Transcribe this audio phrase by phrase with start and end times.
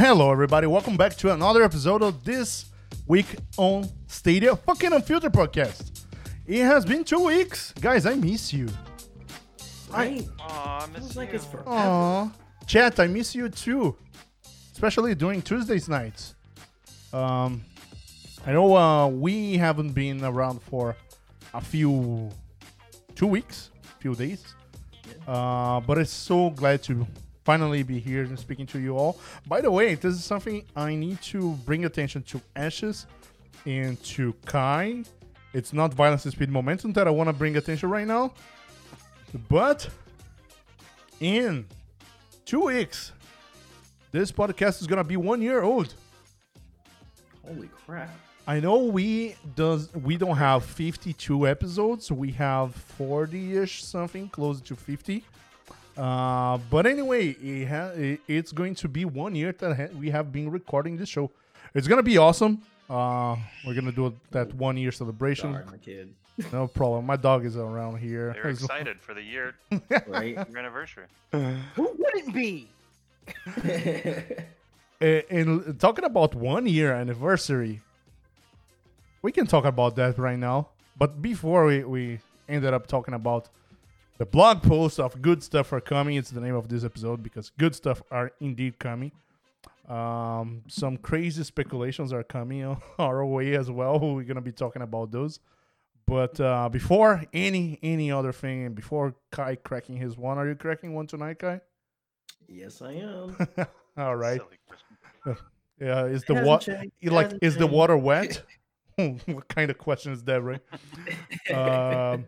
[0.00, 0.66] Hello, everybody.
[0.66, 2.64] Welcome back to another episode of this
[3.06, 6.06] week on Stadia fucking Unfiltered podcast.
[6.46, 8.06] It has been two weeks, guys.
[8.06, 8.66] I miss you.
[9.92, 10.26] Right?
[10.38, 11.34] Aw, I miss Feels like you.
[11.34, 11.68] it's forever.
[11.68, 12.32] Aww,
[12.66, 12.98] chat.
[12.98, 13.94] I miss you too,
[14.72, 16.34] especially during Tuesdays nights.
[17.12, 17.60] Um,
[18.46, 20.96] I know uh, we haven't been around for
[21.52, 22.30] a few
[23.14, 24.54] two weeks, few days.
[25.28, 27.06] Uh, but it's so glad to
[27.50, 29.18] finally be here and speaking to you all.
[29.44, 33.06] By the way, this is something I need to bring attention to Ashes
[33.66, 35.02] and to Kai.
[35.52, 38.34] It's not violence, speed, momentum that I want to bring attention right now.
[39.48, 39.88] But
[41.18, 41.66] in
[42.44, 43.10] two weeks,
[44.12, 45.92] this podcast is gonna be one year old.
[47.44, 48.10] Holy crap.
[48.46, 52.12] I know we does we don't have 52 episodes.
[52.12, 55.24] We have 40ish something, close to 50.
[55.96, 57.92] Uh, but anyway, it ha-
[58.28, 61.30] it's going to be one year that ha- we have been recording this show.
[61.74, 62.62] It's gonna be awesome.
[62.88, 65.52] Uh, we're gonna do that one year celebration.
[65.52, 66.14] Sorry, my kid.
[66.52, 67.04] No problem.
[67.06, 68.32] My dog is around here.
[68.32, 69.54] They're excited for the year
[70.06, 70.34] Right?
[70.34, 71.04] year anniversary.
[71.32, 72.68] Who wouldn't be?
[75.02, 77.80] A- and talking about one year anniversary,
[79.22, 80.68] we can talk about that right now.
[80.98, 83.48] But before we, we ended up talking about
[84.20, 87.50] the blog post of good stuff are coming, it's the name of this episode because
[87.56, 89.12] good stuff are indeed coming.
[89.88, 93.98] Um, some crazy speculations are coming our way as well.
[93.98, 95.40] We're gonna be talking about those.
[96.06, 100.54] But uh, before any any other thing, and before Kai cracking his one, are you
[100.54, 101.62] cracking one tonight, Kai?
[102.46, 103.38] yes, I am.
[103.96, 104.42] All right.
[105.82, 108.42] Yeah, is the Hasn't water like hasn't is the water wet?
[108.96, 110.60] what kind of question is that, right?
[111.50, 112.26] um,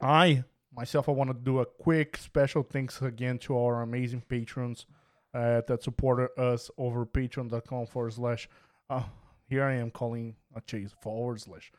[0.00, 0.44] I
[0.76, 4.86] myself, I want to do a quick special thanks again to our amazing patrons
[5.34, 8.48] uh, that supported us over patreon.com forward slash.
[8.88, 9.02] Uh,
[9.48, 11.72] here I am calling a chase forward slash.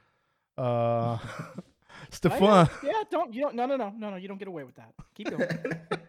[0.58, 1.18] Uh.
[2.12, 4.76] Stefan, Yeah, don't you don't no no no no no you don't get away with
[4.76, 4.94] that.
[5.16, 5.50] Keep going.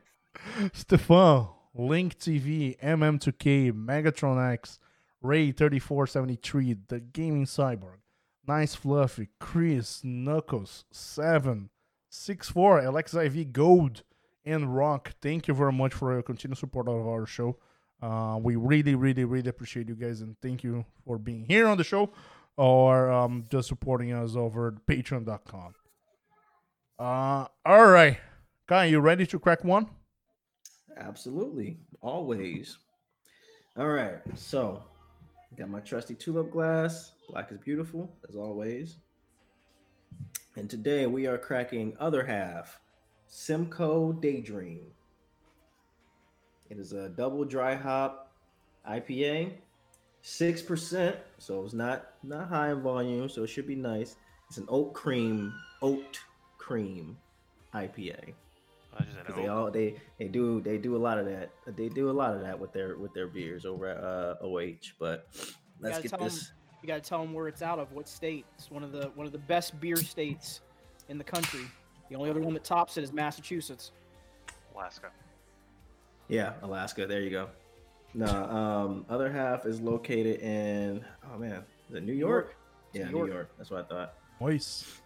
[0.73, 4.79] Stefan, Link TV, MM2K, Megatron X,
[5.23, 8.01] Ray 3473, The Gaming Cyborg,
[8.47, 11.71] Nice Fluffy, Chris, Knuckles, 7,
[12.11, 14.03] 64, LXIV Gold,
[14.45, 15.13] and Rock.
[15.21, 17.59] Thank you very much for your continued support of our show.
[18.01, 21.77] Uh, we really, really, really appreciate you guys and thank you for being here on
[21.77, 22.11] the show
[22.57, 25.75] or um, just supporting us over patreon.com.
[26.99, 28.19] Uh, all right.
[28.67, 29.89] Kai, you ready to crack one?
[30.97, 31.79] Absolutely.
[32.01, 32.79] Always.
[33.77, 34.19] All right.
[34.35, 34.83] So,
[35.57, 37.13] got my trusty tulip glass.
[37.31, 38.99] Black is beautiful, as always.
[40.59, 42.81] And today we are cracking other half
[43.29, 44.91] Simcoe Daydream.
[46.69, 48.33] It is a double dry hop
[48.85, 49.53] IPA,
[50.25, 51.17] 6%.
[51.39, 54.17] So it's not not high in volume, so it should be nice.
[54.49, 56.19] It's an oat cream, oat
[56.59, 57.17] cream
[57.73, 58.35] IPA.
[58.99, 61.27] I just said, Because they oh, all they they do they do a lot of
[61.27, 61.53] that.
[61.69, 64.91] They do a lot of that with their with their beers over at uh, OH.
[64.99, 65.29] But
[65.79, 66.51] let's get tell 'em- this.
[66.83, 68.45] You got to tell them where it's out of, what state.
[68.57, 70.61] It's one of the one of the best beer states
[71.09, 71.63] in the country.
[72.09, 73.93] The only other one that tops it is Massachusetts.
[74.75, 75.09] Alaska.
[76.29, 77.07] Yeah, Alaska.
[77.07, 77.49] There you go.
[78.15, 82.57] No, um, other half is located in oh man, is it New York?
[82.91, 83.31] It's Yeah, New New York.
[83.33, 83.51] York.
[83.59, 84.15] That's what I thought.
[84.41, 85.01] Nice.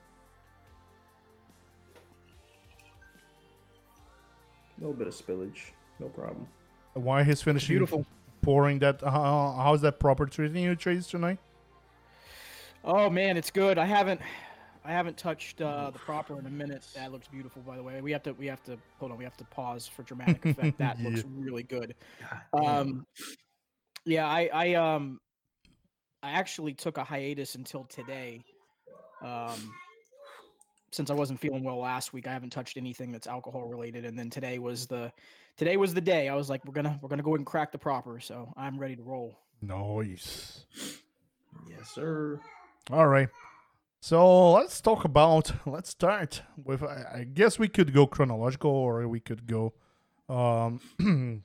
[4.76, 5.58] A little bit of spillage,
[6.00, 6.46] no problem.
[6.94, 8.04] Why he's finishing Beautiful.
[8.42, 9.00] pouring that?
[9.00, 11.38] How, how's that proper treating you, Trace, tonight?
[12.84, 13.79] Oh man, it's good.
[13.79, 14.20] I haven't
[14.84, 16.84] I haven't touched uh, the proper in a minute.
[16.94, 18.00] That looks beautiful, by the way.
[18.00, 19.19] We have to we have to hold on.
[19.19, 20.79] We have to pause for dramatic effect.
[20.79, 21.94] That looks really good.
[22.52, 23.06] Um,
[24.05, 25.20] yeah, I, I um,
[26.23, 28.43] I actually took a hiatus until today.
[29.23, 29.73] Um,
[30.90, 34.19] since I wasn't feeling well last week, I haven't touched anything that's alcohol related, and
[34.19, 35.12] then today was the
[35.56, 36.28] today was the day.
[36.28, 38.19] I was like, we're gonna we're gonna go ahead and crack the proper.
[38.19, 39.38] So I'm ready to roll.
[39.62, 40.64] Nice.
[41.69, 42.40] yes, sir.
[42.90, 43.29] All right.
[44.00, 45.52] So let's talk about.
[45.67, 46.82] Let's start with.
[46.82, 49.73] I, I guess we could go chronological, or we could go,
[50.29, 50.81] um,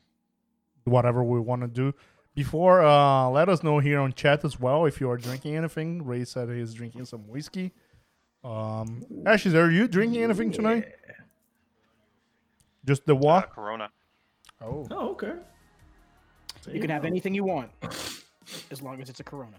[0.85, 1.93] whatever we want to do.
[2.33, 6.03] Before, uh, let us know here on chat as well if you are drinking anything.
[6.03, 7.73] Ray said he's drinking some whiskey.
[8.43, 10.85] Um, Ashes, are you drinking anything tonight?
[11.07, 11.13] Yeah.
[12.85, 13.49] Just the Uh, what?
[13.51, 13.89] Corona.
[14.61, 15.33] Oh, Oh, okay.
[16.71, 17.69] You can have anything you want,
[18.71, 19.57] as long as it's a Corona.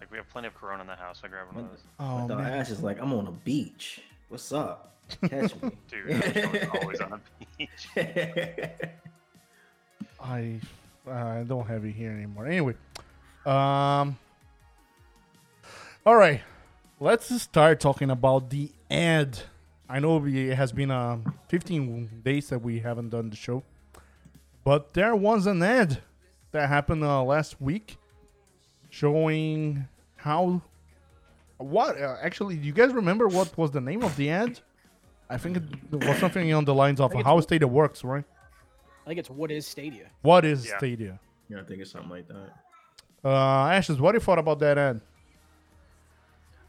[0.00, 1.20] Like we have plenty of Corona in the house.
[1.22, 1.80] I grab one of those.
[1.98, 2.52] oh I thought man.
[2.58, 4.00] Ash is like, I'm on a beach.
[4.28, 4.94] What's up?
[5.28, 5.72] Catch me.
[5.88, 7.20] Dude, I'm always on a
[7.58, 7.88] beach.
[10.22, 10.60] I
[11.06, 12.46] Uh, I don't have it here anymore.
[12.46, 12.74] Anyway,
[13.46, 14.18] um,
[16.06, 16.40] all right,
[17.00, 19.40] let's start talking about the ad.
[19.88, 23.64] I know it has been um 15 days that we haven't done the show,
[24.64, 25.98] but there was an ad
[26.52, 27.96] that happened uh, last week
[28.90, 29.86] showing
[30.20, 30.60] how
[31.58, 34.60] what uh, actually do you guys remember what was the name of the ad?
[35.28, 38.24] I think it was something on the lines of how Stadia works, right?
[39.04, 40.10] I think it's what is Stadia.
[40.22, 40.78] What is Yeah.
[40.78, 41.20] Stadia?
[41.48, 42.50] Yeah, I think it's something like that.
[43.24, 45.00] Uh, Ashes, what do you thought about that ad?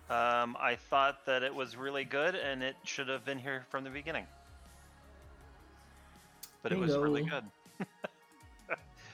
[0.10, 3.84] Um, I thought that it was really good, and it should have been here from
[3.84, 4.28] the beginning.
[6.64, 7.44] But it was really good.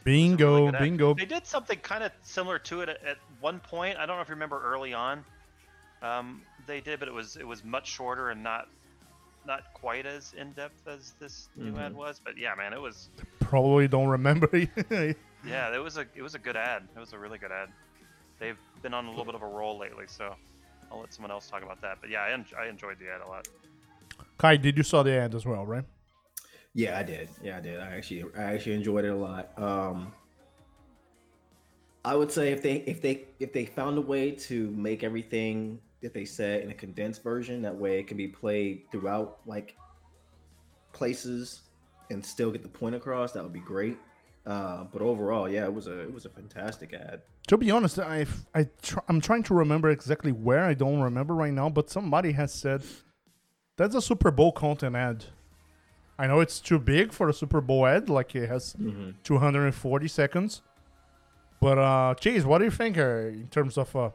[0.03, 1.13] Bingo, really good bingo.
[1.13, 3.97] They did something kind of similar to it at, at one point.
[3.97, 5.23] I don't know if you remember early on.
[6.01, 8.67] Um, they did, but it was it was much shorter and not
[9.45, 11.95] not quite as in depth as this new ad Mhm.
[11.95, 12.19] was.
[12.23, 14.49] But yeah, man, it was Probably don't remember.
[14.91, 16.87] yeah, it was a it was a good ad.
[16.95, 17.69] It was a really good ad.
[18.39, 20.35] They've been on a little bit of a roll lately, so
[20.91, 21.97] I'll let someone else talk about that.
[22.01, 23.47] But yeah, I, en- I enjoyed the ad a lot.
[24.37, 25.83] Kai, did you saw the ad as well, right?
[26.73, 27.29] Yeah, I did.
[27.41, 27.79] Yeah, I did.
[27.79, 29.57] I actually, I actually enjoyed it a lot.
[29.57, 30.13] Um,
[32.07, 35.79] I would say if they, if they, if they found a way to make everything
[36.01, 39.75] that they said in a condensed version, that way it can be played throughout like
[40.93, 41.61] places
[42.09, 43.97] and still get the point across, that would be great.
[44.45, 47.21] Uh, but overall, yeah, it was a, it was a fantastic ad.
[47.47, 48.25] To be honest, I
[48.55, 50.63] I tr- I'm trying to remember exactly where.
[50.63, 52.81] I don't remember right now, but somebody has said
[53.75, 55.25] that's a Super Bowl content ad.
[56.19, 59.11] I know it's too big for a Super Bowl ad, like it has Mm-hmm.
[59.23, 60.61] 240 seconds.
[61.59, 64.09] But uh, Chase, what do you think uh, in terms of uh,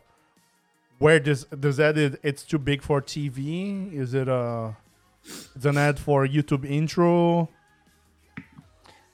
[0.98, 3.92] where does does that it, it's too big for TV?
[3.92, 4.72] Is it uh,
[5.24, 7.48] it's an ad for YouTube intro?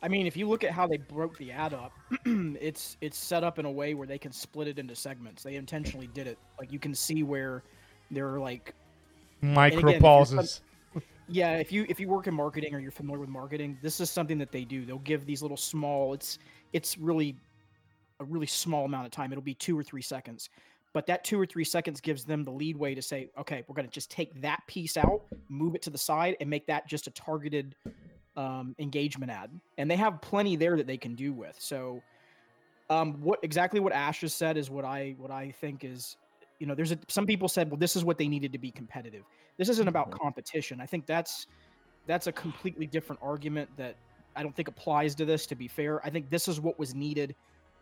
[0.01, 1.93] I mean, if you look at how they broke the ad up,
[2.27, 5.43] it's it's set up in a way where they can split it into segments.
[5.43, 6.39] They intentionally did it.
[6.59, 7.65] Like you can see where
[8.11, 8.75] they're like,
[9.41, 10.61] Micro again, if pauses.
[11.29, 14.11] yeah, if you if you work in marketing or you're familiar with marketing, this is
[14.11, 14.85] something that they do.
[14.85, 16.15] They'll give these little small.
[16.15, 16.39] It's
[16.73, 17.35] it's really
[18.21, 19.33] a really small amount of time.
[19.33, 20.51] It'll be two or three seconds,
[20.93, 23.89] but that two or three seconds gives them the leadway to say, okay, we're gonna
[23.89, 27.11] just take that piece out, move it to the side, and make that just a
[27.11, 27.75] targeted
[28.37, 29.51] um, engagement ad.
[29.79, 31.57] And they have plenty there that they can do with.
[31.59, 32.03] So,
[32.91, 36.17] um, what exactly what Ash just said is what I what I think is,
[36.59, 38.71] you know, there's a, some people said, well, this is what they needed to be
[38.71, 39.25] competitive.
[39.59, 40.19] This isn't about Mhm.
[40.21, 40.81] competition.
[40.81, 41.47] I think that's
[42.07, 43.97] that's a completely different argument that
[44.35, 45.47] I don't think applies to this.
[45.47, 47.35] To be fair, I think this is what was needed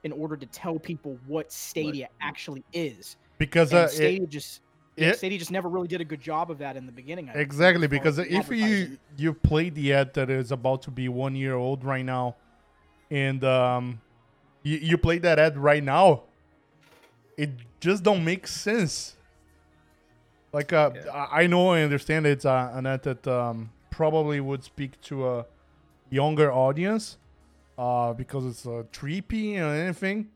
[0.06, 3.16] in order to tell people what Stadia actually is.
[3.38, 4.60] because And uh, it- Stadia just
[4.96, 7.28] yeah, it- Stadia just never really did a good job of that in the beginning.
[7.28, 10.90] I Exactly, as far because if you you play the ad that is about to
[10.90, 12.36] be one year old right now,
[13.10, 14.00] and um,
[14.62, 16.22] you you play that ad right now,
[17.36, 17.50] it
[17.80, 19.16] just don't make sense.
[20.52, 21.10] Like uh, Yeah.
[21.12, 25.28] I I know I understand it's uh, an ad that um, probably would speak to
[25.28, 25.46] a
[26.10, 27.18] younger audience,
[27.78, 30.28] uh, because it's uh, trippy or anything,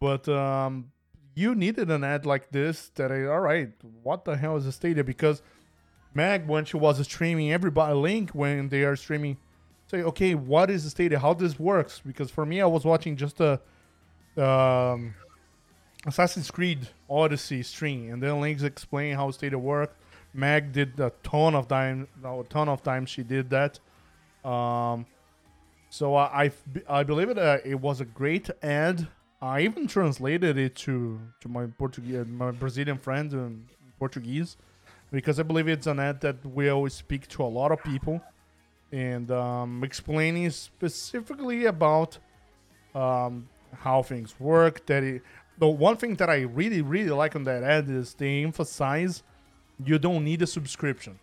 [0.00, 0.90] but um,
[1.34, 3.70] you needed an ad like this that I, all right
[4.02, 5.42] what the hell is a stadia because
[6.14, 9.36] mag when she was streaming everybody link when they are streaming
[9.86, 12.00] say okay what is the stadia how this works?
[12.04, 13.60] Because for me i was watching just a
[14.38, 15.14] um,
[16.06, 18.12] assassin's creed odyssey stream.
[18.12, 19.94] And then links explain how stadia work.
[20.32, 23.78] Mag did a ton of time a ton of times she did that.
[24.48, 25.06] Um,
[25.90, 26.52] so I, I,
[26.88, 27.38] I believe it.
[27.38, 29.06] Uh, it was a great ad.
[29.40, 33.66] I even translated it to to my Portuguese, my Brazilian friend in
[33.98, 34.56] Portuguese,
[35.10, 38.20] because I believe it's an ad that will speak to a lot of people,
[38.92, 42.18] and um, explaining specifically about
[42.94, 44.84] um, how things work.
[44.86, 45.22] That it,
[45.58, 49.22] the one thing that I really really like on that ad is they emphasize
[49.84, 51.18] you don't need a subscription.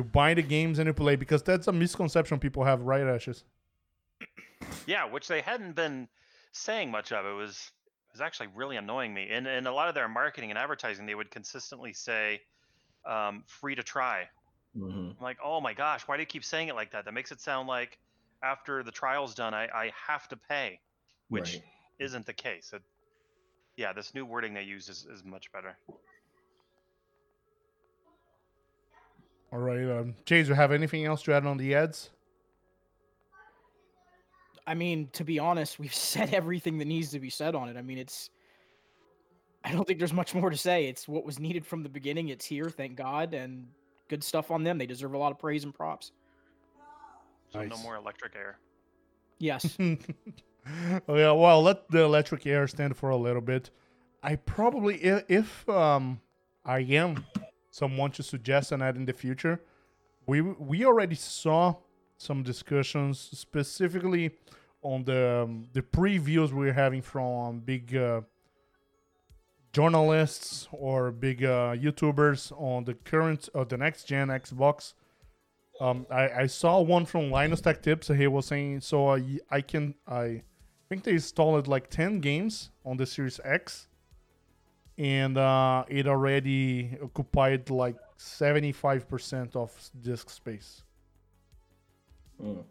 [0.00, 0.06] Yep.
[0.06, 3.44] You buy the games and you play because that's a misconception people have, right, Ashes?
[4.86, 6.08] Yeah, which they hadn't been
[6.52, 7.24] saying much of.
[7.26, 7.70] It was
[8.08, 9.28] it was actually really annoying me.
[9.30, 12.40] And in a lot of their marketing and advertising, they would consistently say
[13.06, 14.28] um, free to try.
[14.76, 15.10] Mm-hmm.
[15.18, 17.04] I'm like, oh my gosh, why do you keep saying it like that?
[17.04, 17.98] That makes it sound like
[18.42, 20.80] after the trial's done, I, I have to pay,
[21.28, 21.62] which Right.
[21.98, 22.72] isn't the case.
[22.72, 22.82] It,
[23.76, 25.76] yeah, this new wording they use is, is much better.
[29.52, 32.10] All right, um, Chase, you have anything else to add on the ads?
[34.66, 37.76] I mean, to be honest, we've said everything that needs to be said on it.
[37.76, 38.30] I mean, it's.
[39.62, 40.86] I don't think there's much more to say.
[40.86, 42.28] It's what was needed from the beginning.
[42.28, 43.66] It's here, thank God, and
[44.08, 44.78] good stuff on them.
[44.78, 46.12] They deserve a lot of praise and props.
[47.52, 48.58] So no more electric air.
[49.38, 49.76] Yes.
[51.08, 53.70] Oh, yeah, well, let the electric air stand for a little bit.
[54.22, 56.20] I probably, if, if um,
[56.64, 57.24] I am
[57.70, 59.60] someone to suggest an ad in the future,
[60.26, 61.74] we we already saw
[62.16, 64.30] some discussions specifically
[64.82, 68.20] on the um, the previews we're having from big uh,
[69.72, 74.94] journalists or big uh, YouTubers on the current or the next gen Xbox.
[75.80, 78.08] Um, I, I saw one from Linus Tech Tips.
[78.08, 80.42] He was saying so I, I can I
[80.88, 83.86] think they installed like 10 games on the Series X
[85.00, 90.82] and uh, it already occupied like 75% of disk space.
[92.40, 92.64] Mm.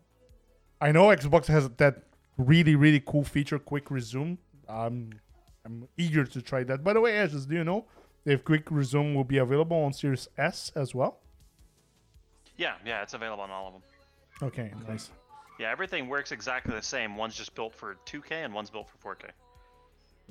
[0.80, 2.04] I know Xbox has that
[2.38, 4.38] really really cool feature quick resume.
[4.70, 5.10] I'm
[5.66, 6.84] I'm eager to try that.
[6.84, 7.86] By the way, Ashes, do you know
[8.26, 11.20] if quick resume will be available on Series S as well?
[12.58, 13.82] Yeah, yeah, it's available on all of them.
[14.44, 15.10] Okay, nice.
[15.60, 17.16] Yeah, everything works exactly the same.
[17.16, 19.32] One's just built for 2K and one's built for 4K.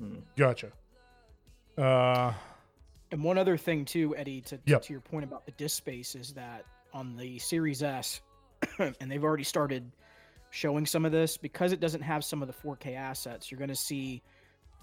[0.01, 0.21] Mm.
[0.37, 0.71] Gotcha.
[1.79, 2.33] Uh,
[3.11, 4.81] And one other thing too, Eddie, to, Yep.
[4.83, 8.21] to your point about the disk space is that on the Series S,
[8.79, 9.91] and they've already started
[10.51, 13.49] showing some of this because it doesn't have some of the 4K assets.
[13.49, 14.21] You're going to see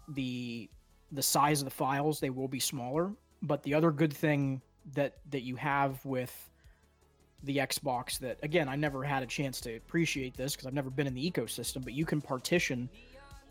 [0.09, 0.69] the
[1.13, 3.13] the size of the files; they will be smaller.
[3.43, 4.61] But the other good thing
[4.95, 6.51] that that you have with
[7.45, 10.91] the Xbox that again I never had a chance to appreciate this because I've never
[10.91, 12.89] been in the ecosystem, but you can partition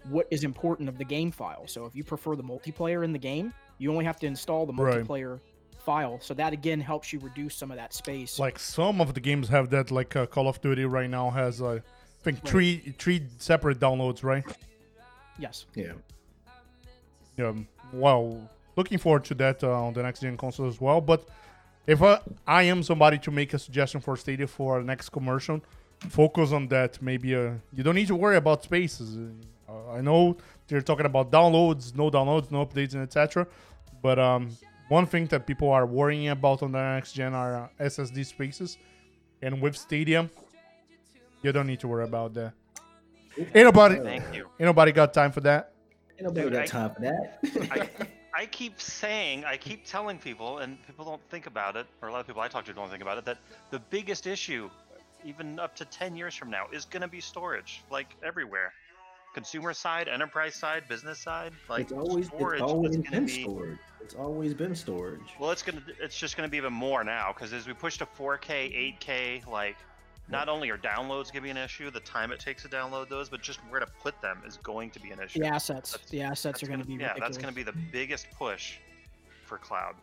[0.09, 1.67] what is important of the game file.
[1.67, 4.73] So if you prefer the multiplayer in the game, you only have to install the
[4.73, 5.03] Right.
[5.03, 5.39] multiplayer
[5.79, 6.19] file.
[6.21, 8.39] So that again helps you reduce some of that space.
[8.39, 9.91] like some of the games have that.
[9.91, 11.81] Like uh, Call of Duty right now has, uh, I
[12.23, 12.47] think, Right.
[12.51, 14.45] three three separate downloads, right?
[15.39, 15.65] yes.
[15.75, 15.93] Yeah.
[17.37, 17.53] Yeah.
[17.93, 21.01] Well, looking forward to that uh, on the next gen console as well.
[21.01, 21.27] But
[21.87, 25.61] if uh, I am somebody to make a suggestion for Stadia for our next commercial,
[26.09, 27.01] focus on that.
[27.01, 29.17] Maybe uh, you don't need to worry about spaces.
[29.91, 33.47] I know they're talking about downloads, no downloads, no updates, and etc.
[34.01, 34.49] But um,
[34.89, 38.77] one thing that people are worrying about on the next gen are uh, SSD spaces,
[39.41, 40.29] and with Stadia,
[41.41, 42.53] you don't need to worry about that.
[43.37, 44.47] Ain't nobody, ain't Thank you.
[44.59, 45.73] nobody got time for that.
[46.17, 47.39] Ain't nobody Dude, got I- time for that.
[47.71, 48.07] I,
[48.41, 52.11] I keep saying, I keep telling people, and people don't think about it, or a
[52.11, 53.37] lot of people I talk to don't think about it, that
[53.71, 54.69] the biggest issue,
[55.23, 58.73] even up to 10 years from now, is going to be storage, like everywhere.
[59.35, 63.43] Consumer side, enterprise side, business side, like it's always storage it's always been to be.
[63.43, 63.77] storage.
[63.99, 65.19] It's always been storage.
[65.37, 68.05] Well, it's gonna, it's just gonna be even more now, because as we push to
[68.05, 69.75] 4K, 8K, like,
[70.29, 73.27] not only are downloads gonna be an issue, the time it takes to download those,
[73.27, 75.41] but just where to put them is going to be an issue.
[75.41, 75.91] The assets.
[75.91, 78.77] That's- the assets are going to be yeah, that's gonna be the biggest push
[79.43, 79.95] for cloud.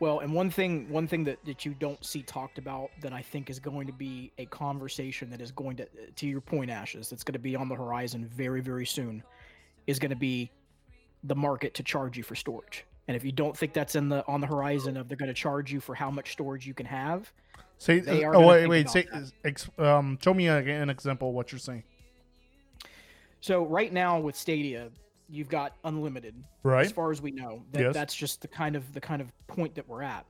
[0.00, 3.22] Well, and one thing one thing that, that you don't see talked about that I
[3.22, 5.86] think is going to be a conversation that is going to
[6.16, 9.22] to your point, Ashes, that's going to be on the horizon very, very soon,
[9.86, 10.50] is going to be
[11.22, 12.84] the market to charge you for storage.
[13.06, 15.34] And if you don't think that's in the on the horizon of they're going to
[15.34, 17.32] charge you for how much storage you can have,
[17.78, 18.88] Say, They are oh wait, wait.
[18.88, 19.06] Say,
[19.44, 21.84] ex, um, show me an example of what you're saying.
[23.40, 24.90] so right now with Stadia,
[25.28, 26.86] you've got unlimited Right?
[26.86, 27.64] as far as we know.
[27.72, 27.94] That, Yes.
[27.94, 30.26] That's just the kind of the kind of point that we're at.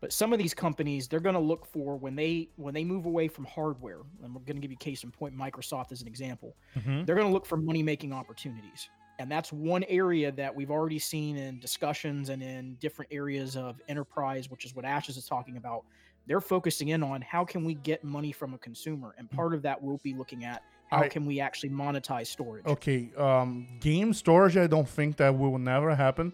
[0.00, 3.06] But some of these companies, they're going to look for when they when they move
[3.06, 6.08] away from hardware, and we're going to give you case in point, Microsoft as an
[6.08, 6.56] example.
[6.76, 7.06] Mhm.
[7.06, 10.98] They're going to look for money making opportunities, and that's one area that we've already
[10.98, 15.56] seen in discussions and in different areas of enterprise, which is what Ashes is talking
[15.56, 15.84] about.
[16.26, 19.62] They're focusing in on how can we get money from a consumer, and part of
[19.62, 22.64] that we'll be looking at how I- can we actually monetize storage.
[22.66, 23.10] Okay.
[23.16, 24.56] Um, game storage.
[24.56, 26.32] I don't think that will never happen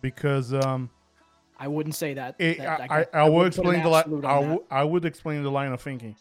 [0.00, 0.90] because um,
[1.58, 2.36] I wouldn't say that.
[2.38, 4.64] it, that- I, I, I I will wouldn't put an explain the absolute I, w-
[4.70, 6.16] I would explain the line of thinking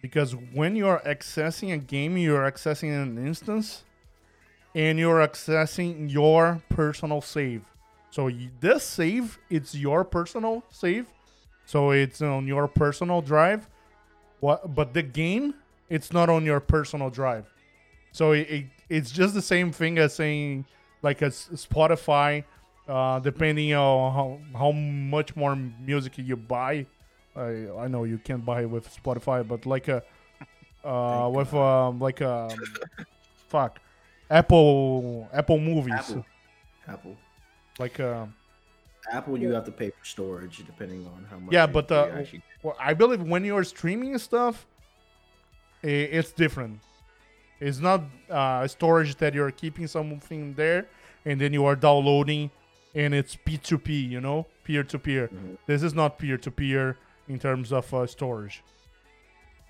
[0.00, 3.84] because when you're accessing a game, you're accessing an instance,
[4.74, 7.64] and you're accessing your personal save.
[8.10, 8.30] So
[8.60, 11.06] this save, it's your personal save,
[11.64, 13.68] so it's on your personal drive.
[14.40, 14.74] What?
[14.74, 15.54] But the game,
[15.88, 17.46] it's not on your personal drive.
[18.12, 20.66] So it, it, it's just the same thing as saying
[21.02, 22.44] like a Spotify,
[22.88, 26.86] uh, depending on how, how much more music you buy.
[27.34, 30.02] I I know you can't buy it with Spotify, but like a
[30.84, 32.50] uh, Thank with um, like a
[33.48, 33.78] fuck
[34.30, 36.26] Apple Apple movies, Apple.
[36.86, 37.16] Apple.
[37.78, 38.26] like uh,
[39.10, 41.52] Apple, you have to pay for storage depending on how much.
[41.52, 44.66] Yeah, but, uh, actually- Well, I believe when you're streaming stuff,
[45.82, 46.80] it's different.
[47.60, 50.86] It's not uh, storage that you're keeping something there
[51.24, 52.50] and then you are downloading
[52.94, 55.30] and it's P2P, you know, peer to peer.
[55.66, 56.98] This is not peer to peer
[57.28, 58.62] in terms of uh, storage.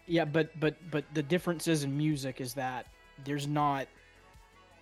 [0.07, 2.87] Yeah, but but but the differences in music is that
[3.25, 3.87] there's not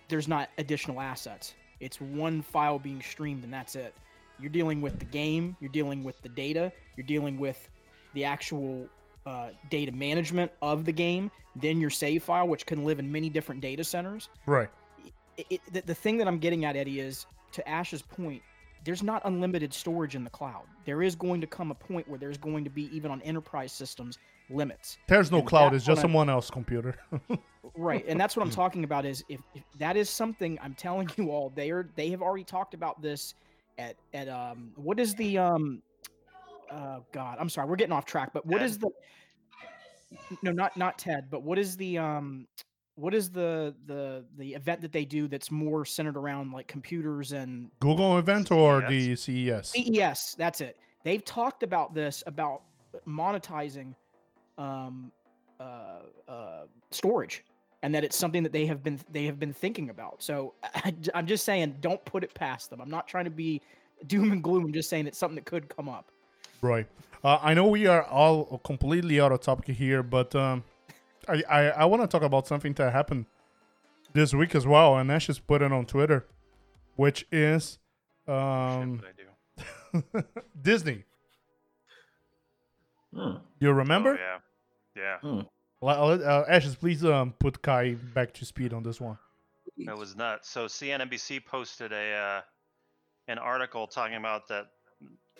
[0.07, 1.53] there's not additional assets.
[1.79, 3.93] It's one file being streamed and that's it.
[4.39, 7.69] You're dealing with the game, you're dealing with the data, you're dealing with
[8.13, 8.87] the actual
[9.25, 13.29] uh, data management of the game, then your save file, which can live in many
[13.29, 14.29] different data centers.
[14.45, 14.69] Right.
[15.37, 18.41] It, it, the, the thing that I'm getting at, Eddie, is to Ash's point,
[18.83, 20.63] there's not unlimited storage in the cloud.
[20.85, 23.71] There is going to come a point where there's going to be, even on enterprise
[23.71, 24.17] systems,
[24.49, 24.97] limits.
[25.07, 25.73] There's no And cloud.
[25.73, 26.95] It's just I'm- someone else's computer.
[27.75, 29.05] Right, and that's what I'm talking about.
[29.05, 32.43] Is if, if that is something I'm telling you all, they are they have already
[32.43, 33.35] talked about this
[33.77, 35.81] at at um what is the um
[36.71, 38.89] uh God I'm sorry we're getting off track, but what is the
[40.41, 42.47] no not not Ted, but what is the um
[42.95, 47.31] what is the the the event that they do that's more centered around like computers
[47.31, 48.89] and Google event or CES?
[48.89, 49.69] the E CES?
[49.69, 50.77] CES, that's it.
[51.03, 52.61] They've talked about this about
[53.07, 53.95] monetizing
[54.57, 55.11] um,
[55.59, 57.43] uh, uh, storage,
[57.81, 60.21] and that it's something that they have been they have been thinking about.
[60.21, 62.81] So I, am just saying, don't put it past them.
[62.81, 63.61] I'm not trying to be
[64.07, 64.65] doom and gloom.
[64.65, 66.11] I'm just saying it's something that could come up.
[66.61, 66.87] Right.
[67.23, 70.63] Uh, I know we are all completely out of topic here, but um,
[71.27, 73.25] I I, I want to talk about something that happened
[74.13, 76.25] this week as well, and Ash just put it on Twitter,
[76.95, 77.79] which is
[78.27, 80.23] um, I do.
[80.61, 81.03] Disney.
[83.13, 83.37] Hmm.
[83.59, 84.17] You remember?
[84.17, 84.39] Oh,
[84.95, 85.19] yeah.
[85.23, 85.43] Yeah.
[85.81, 89.17] Well, Uh, Ashes, please um, put Kai back to speed on this one.
[89.77, 90.49] It was nuts.
[90.49, 92.41] So CNBC posted a uh,
[93.27, 94.67] an article talking about that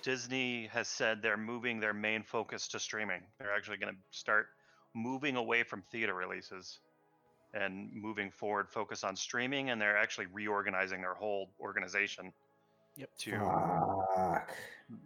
[0.01, 3.21] Disney has said they're moving their main focus to streaming.
[3.39, 4.47] They're actually going to start
[4.93, 6.79] moving away from theater releases
[7.53, 12.31] and moving forward focus on streaming and they're actually reorganizing their whole organization
[12.97, 13.09] Yep.
[13.19, 14.51] to Fuck.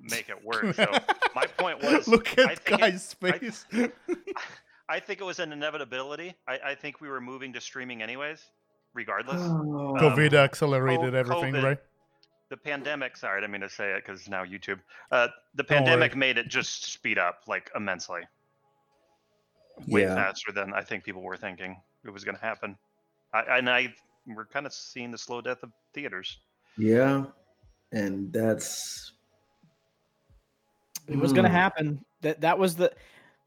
[0.01, 0.73] make it work.
[0.73, 0.85] So
[1.35, 3.65] my point was Look I at think it- Kai's I- face.
[4.89, 6.35] I think it was an inevitability.
[6.47, 8.43] I, I think we were moving to streaming anyways,
[8.93, 9.41] regardless.
[9.41, 9.95] Oh.
[9.99, 11.63] COVID accelerated oh, everything, COVID.
[11.63, 11.77] right?
[12.49, 14.79] The pandemic sorry i didn't mean to say it because now youtube
[15.11, 18.21] uh, the Don't pandemic made it just speed up like immensely
[19.87, 20.15] way Yeah.
[20.15, 22.77] faster than i think people were thinking it was going to happen
[23.33, 23.93] I, and i
[24.27, 26.39] we're kind of seeing the slow death of theaters
[26.77, 27.25] Yeah.
[27.91, 29.13] And that's
[31.07, 32.03] It was going to happen.
[32.21, 32.91] That that was the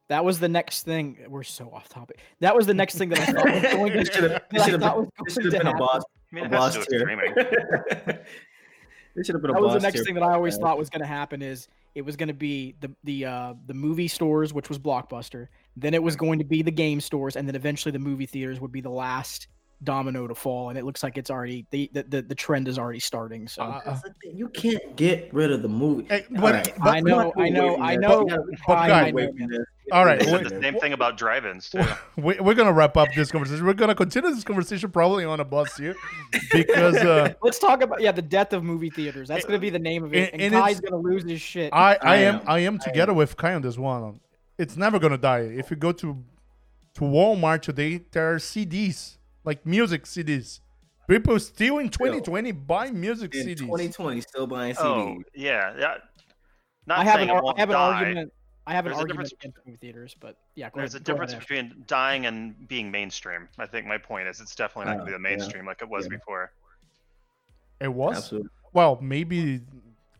[0.09, 1.19] that was the next thing.
[1.29, 2.21] We're so off topic.
[2.41, 4.61] That was the next thing that I thought was going to, It should have that
[4.75, 6.03] I thought was going to been a boss.
[6.33, 6.85] i mean a boss to
[9.19, 9.19] do with tier.
[9.19, 10.91] streaming It should have a that was the next thing that I always thought was
[10.91, 14.53] going to happen is it was going to be the the uh, the movie stores,
[14.53, 15.49] which was Blockbuster.
[15.77, 18.61] Then it was going to be the game stores, and then eventually the movie theaters
[18.61, 19.49] would be the last
[19.85, 20.71] domino to fall.
[20.71, 23.47] And it looks like it's already the the, the, the trend is already starting.
[23.49, 26.07] So Uh, That's the thing, You can't get rid of the movie.
[26.09, 28.25] Hey, but- right, but- I know, I know, I know.
[28.67, 29.65] but I- guy- know.
[29.91, 31.81] All right, they the same thing about drive-ins too
[32.19, 33.65] we, we're gonna wrap up this conversation.
[33.65, 35.95] We're gonna continue this conversation probably on a bus here
[36.53, 39.29] because uh, Let's talk about yeah the death of movie theaters.
[39.29, 41.25] That's going to be the name of it, And- and, and Kai's going to lose
[41.25, 41.73] his shit.
[41.73, 42.41] I, I I am am.
[42.47, 44.21] I am together with Kai on this one.
[44.59, 45.41] It's never gonna die.
[45.41, 46.23] If you go to
[46.95, 49.18] to Walmart today, there are CDs
[49.49, 50.61] like music CDs.
[51.09, 53.59] People still in 2020 buy music In CDs.
[53.61, 54.85] 2020, still buying CDs.
[54.85, 55.95] oh yeah yeah
[56.87, 58.33] not I have an, it I have an argument.
[58.67, 61.07] I have an There's a argument difference- against movie theaters, but yeah, There's a ahead.
[61.07, 61.41] go ahead, difference Ash.
[61.49, 63.49] between dying and being mainstream.
[63.59, 65.65] I think my point is it's definitely not going to Uh, be the yeah, mainstream
[65.65, 66.17] like it was yeah.
[66.19, 66.53] before.
[67.81, 68.51] It was Absolutely.
[68.75, 69.63] well, maybe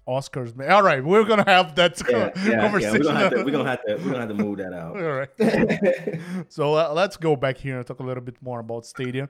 [0.09, 0.57] Oscars.
[0.57, 0.71] man.
[0.71, 2.61] All right, we're gonna have that Yeah, yeah, yeah.
[2.63, 2.93] conversation.
[2.99, 3.45] We're gonna have to.
[3.45, 3.95] We're gonna have to.
[3.97, 4.97] We're gonna have to move that out.
[4.97, 6.21] All right.
[6.49, 9.29] so uh, let's go back here and talk a little bit more about Stadia.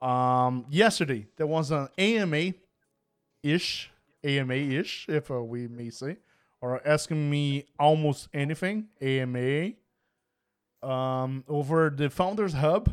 [0.00, 2.52] Um, yesterday there was an AMA
[3.42, 3.90] ish,
[4.24, 6.16] AMA ish, if uh, we may say,
[6.60, 9.72] or asking me almost anything AMA
[10.82, 12.90] um, over the Founders Hub,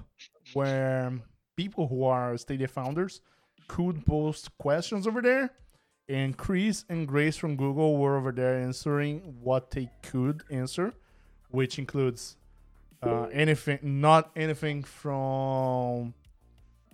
[0.53, 1.13] where
[1.55, 3.21] people who are Stadia founders
[3.67, 5.51] could post questions over there.
[6.09, 10.93] And Chris and Grace from Google were over there answering what they could answer,
[11.49, 12.37] which includes
[13.03, 16.13] uh, anything, not anything from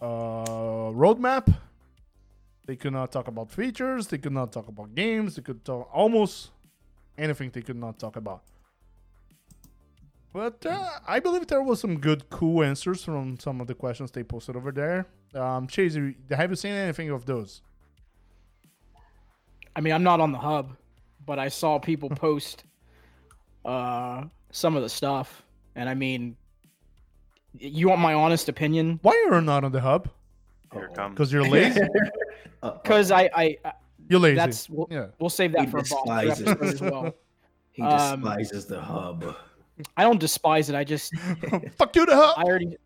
[0.01, 1.53] uh, roadmap.
[2.65, 4.07] They could not talk about features.
[4.07, 5.35] They could not talk about games.
[5.35, 6.49] They could talk almost
[7.17, 7.51] anything.
[7.51, 8.41] They could not talk about.
[10.31, 14.09] But uh, I believe there was some good, cool answers from some of the questions
[14.09, 15.05] they posted over there.
[15.35, 15.95] Um, Chase,
[16.31, 17.61] have you seen anything of those?
[19.75, 20.75] I mean, I'm not on the hub,
[21.25, 22.63] but I saw people post
[23.65, 25.43] uh, some of the stuff,
[25.75, 26.35] and I mean,
[27.57, 28.99] you want my honest opinion?
[29.03, 30.09] Why are you're not on the hub?
[30.73, 30.95] Here Uh-oh.
[30.95, 31.13] comes.
[31.15, 31.81] Because you're lazy.
[32.81, 33.73] Because I, I, I,
[34.07, 34.35] You're lazy.
[34.37, 35.07] that's we'll, yeah.
[35.19, 36.47] we'll save he that for a boss despises.
[36.47, 37.15] episode as well.
[37.73, 39.35] He Um, despises the hub.
[39.97, 40.75] I don't despise it.
[40.75, 41.13] I just
[41.77, 42.35] Fuck you, the hub.
[42.37, 42.77] I already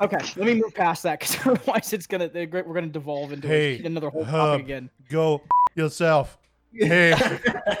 [0.00, 0.18] okay.
[0.36, 4.10] Let me move past that because otherwise it's gonna we're gonna devolve into Hey, another
[4.10, 4.90] whole topic again.
[5.08, 5.42] Go
[5.74, 6.38] yourself.
[6.72, 7.14] Hey,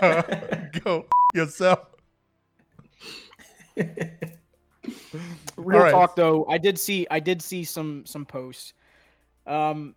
[0.84, 1.80] go yourself.
[5.56, 5.92] Real Alright.
[5.92, 8.74] talk though, I did see I did see some some posts.
[9.46, 9.94] Um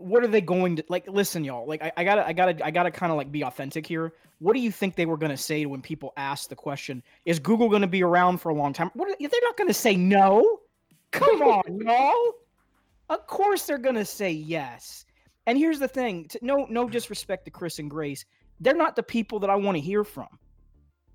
[0.00, 2.90] what are they going to like listen y'all like I, gotta i gotta i gotta
[2.90, 4.12] kind of like be authentic here.
[4.38, 7.68] What do you think they were to say when people asked the question is google
[7.82, 8.90] to be around for a long time?
[8.94, 10.60] What are, they're not to say no.
[11.10, 12.32] Come on y'all.
[13.10, 15.04] Of course they're to say yes.
[15.46, 18.24] And here's the thing t- no no disrespect to chris and grace
[18.60, 20.28] they're not the people that i want to hear from.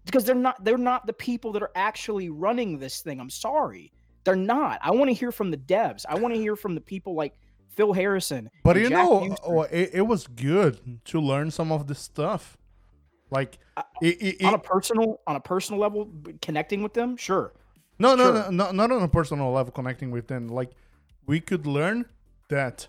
[0.05, 3.91] Because they're not they're not the people that are actually running this thing i'm sorry.
[4.25, 4.79] They're not.
[4.81, 6.03] I want to hear from the devs.
[6.09, 7.37] I want to hear from the people like
[7.75, 11.87] phil harrison But you Jack know, uh, it, it was good to learn some of
[11.87, 12.57] this stuff.
[13.31, 16.09] Like, Uh, it, it, on a personal on a personal level
[16.41, 17.53] connecting with them sure
[17.97, 18.33] no, no, sure.
[18.33, 20.47] no, no, not on a personal level, connecting with them.
[20.47, 20.71] Like,
[21.25, 22.05] we could learn
[22.49, 22.87] that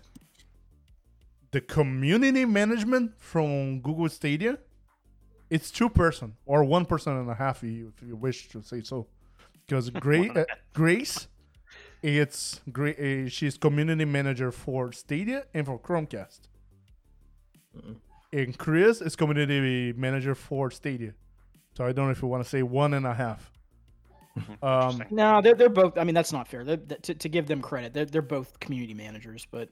[1.51, 4.57] the community management from Google Stadia,
[5.49, 9.07] it's two person or one person and a half, if you, wish to say so.
[9.65, 11.27] Because Gra- uh, Grace,
[12.15, 12.99] it's great.
[12.99, 16.39] Uh, she's community manager for Stadia and for Chromecast.
[18.33, 21.13] And Chris is community manager for Stadia.
[21.75, 23.51] So I don't know if you want to say one and a half.
[24.61, 27.47] Um, no they're, they're both i mean that's not fair they're, that- to, to give
[27.47, 29.67] them credit they're, they're both community managers but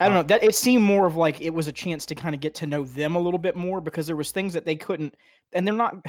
[0.00, 2.34] i don't know that it seemed more of like it was a chance to kind
[2.34, 4.74] of get to know them a little bit more because there was things that they
[4.74, 5.14] couldn't
[5.52, 6.04] and they're not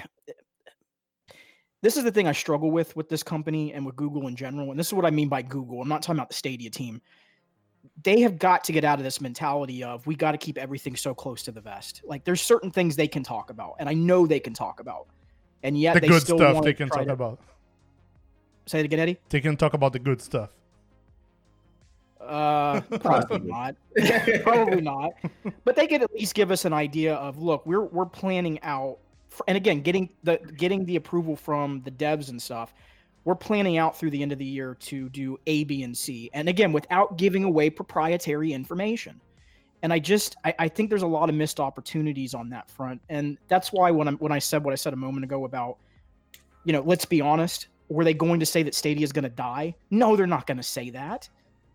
[1.81, 4.71] this is the thing i struggle with with this company and with google in general
[4.71, 7.01] and this is what i mean by google i'm not talking about the stadia team
[8.03, 10.95] they have got to get out of this mentality of we got to keep everything
[10.95, 13.93] so close to the vest like there's certain things they can talk about and i
[13.93, 15.07] know they can talk about
[15.63, 17.39] and yet the they good still stuff wanna they can try talk to- about.
[18.65, 20.49] say it again eddie They can talk about the good stuff.
[22.21, 23.75] Uh, probably not.
[24.43, 25.11] probably not.
[25.63, 28.99] But they could at least give us an idea of look, we're we're planning out,
[28.99, 29.08] for,
[29.47, 32.73] and again, getting the getting the approval from the devs and stuff.
[33.25, 36.29] We're planning out through the end of the year to do A, B, and C,
[36.33, 39.19] and again, without giving away proprietary information.
[39.83, 43.01] And I just I, I think there's a lot of missed opportunities on that front,
[43.09, 45.77] and that's why when I when I said what I said a moment ago about,
[46.63, 49.29] you know, let's be honest, were they going to say that Stadia is going to
[49.29, 49.75] die?
[49.89, 51.29] No, they're not going to say that.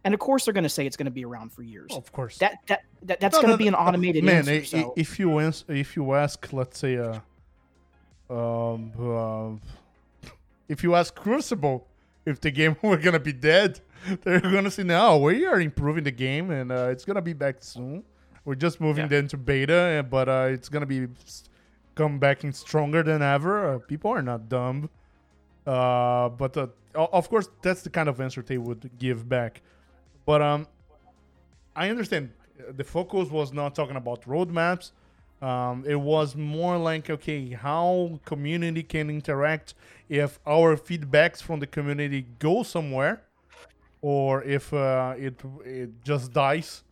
[0.05, 1.91] And of course, they're going to say it's going to be around for years.
[1.93, 2.37] Of course.
[2.39, 4.65] That that, that that's No, going to no, be an automated Man, answer.
[4.65, 4.95] so.
[4.97, 5.39] if you
[5.69, 7.21] if you ask, let's say, uh,
[8.31, 10.29] um, uh,
[10.69, 11.87] if you ask Crucible
[12.27, 13.81] if the game were gonna be dead,
[14.23, 15.19] they're gonna say no.
[15.19, 18.05] We are improving the game and uh, it's gonna be back soon.
[18.45, 19.09] We're just moving Yeah.
[19.09, 21.09] then to beta, uh, but uh, it's gonna be
[21.95, 23.75] come back in stronger than ever.
[23.75, 24.91] Uh, people are not dumb.
[25.67, 29.63] Uh, but uh, of course, that's the kind of answer they would give back.
[30.27, 30.67] But um,
[31.75, 34.93] I understand uh, the focus was not talking about roadmaps.
[35.43, 39.75] Um, it was more like okay, how community can interact
[40.09, 43.23] if our feedbacks from the community go somewhere,
[44.01, 46.83] or if uh, it it just dies.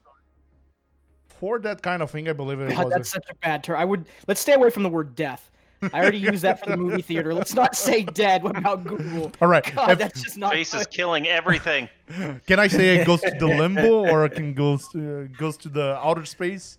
[1.29, 2.87] For that kind of thing, I believe it God, was.
[2.87, 3.79] a- that's such a bad term.
[3.79, 5.51] I would let's stay away from the word death.
[5.93, 7.35] I already used that for the movie theater.
[7.35, 8.43] Let's not say dead.
[8.45, 9.33] What about Google?
[9.41, 9.65] all right.
[9.75, 10.53] God, if- that's just not.
[10.53, 11.89] Face is killing everything.
[12.47, 15.69] Can I say it goes to the limbo or it can goes to, goes to
[15.69, 16.79] the outer space?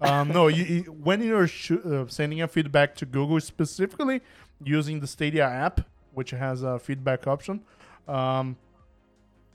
[0.00, 4.22] Um, no, you, when you're sh- uh, sending a feedback to Google specifically
[4.64, 5.82] using the Stadia app,
[6.14, 7.60] which has a feedback option,
[8.08, 8.56] um,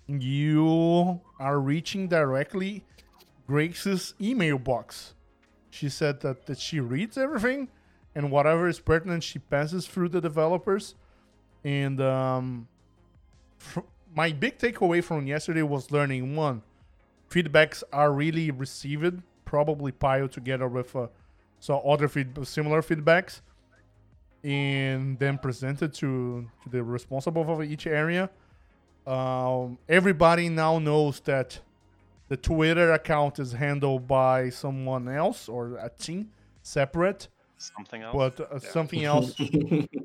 [0.08, 2.84] you are reaching directly
[3.47, 5.13] Grace's email box.
[5.71, 7.69] She said that, that she reads everything
[8.13, 10.95] and whatever is pertinent, she passes through the developers.
[11.63, 12.67] And um,
[13.58, 13.81] fr-
[14.15, 16.62] my big takeaway from yesterday was learning one
[17.29, 19.21] feedbacks are really received
[19.55, 21.07] probably piled together with uh,
[21.59, 23.33] so other feed- similar feedbacks
[24.43, 28.29] and then presented to, to the responsible of each area
[29.07, 31.59] um, everybody now knows that
[32.27, 36.29] the twitter account is handled by someone else or a team
[36.61, 38.13] separate Something else.
[38.21, 38.69] but uh, Yeah.
[38.77, 39.33] something else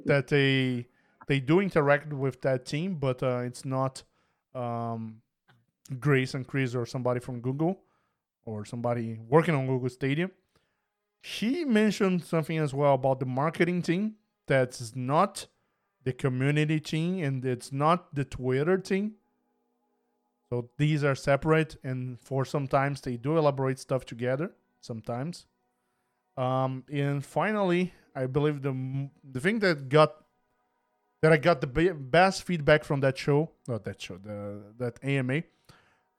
[0.06, 0.86] that they
[1.26, 4.02] they do interact with that team, but uh, it's not
[4.54, 5.20] um,
[6.00, 7.72] Grace and Chris or somebody from Google
[8.44, 10.30] or somebody working on Google Stadium.
[11.22, 14.14] He mentioned something as well about the marketing team
[14.46, 15.46] that's not
[16.04, 19.14] the community team and it's not the Twitter team.
[20.48, 24.50] So these are separate, and for sometimes they do elaborate stuff together.
[24.80, 25.46] Sometimes,
[26.36, 30.16] um, and finally, I believe the the thing that got
[31.22, 35.42] that I got the best feedback from that show, not that show, the that AMA,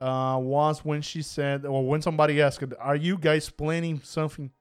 [0.02, 4.52] uh, was when she said, or when somebody asked, "Are you guys planning something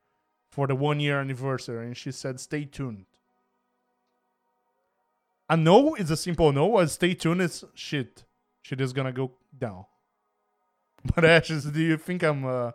[0.50, 3.07] for the one year anniversary?" And she said, "Stay tuned."
[5.48, 6.79] A no is a simple no.
[6.79, 8.24] A stay tuned is shit.
[8.62, 9.87] Shit is gonna go down.
[11.14, 12.72] But Ashes, do you think I'm uh, uh,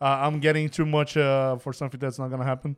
[0.00, 2.76] I'm getting too much uh, for something that's not gonna happen?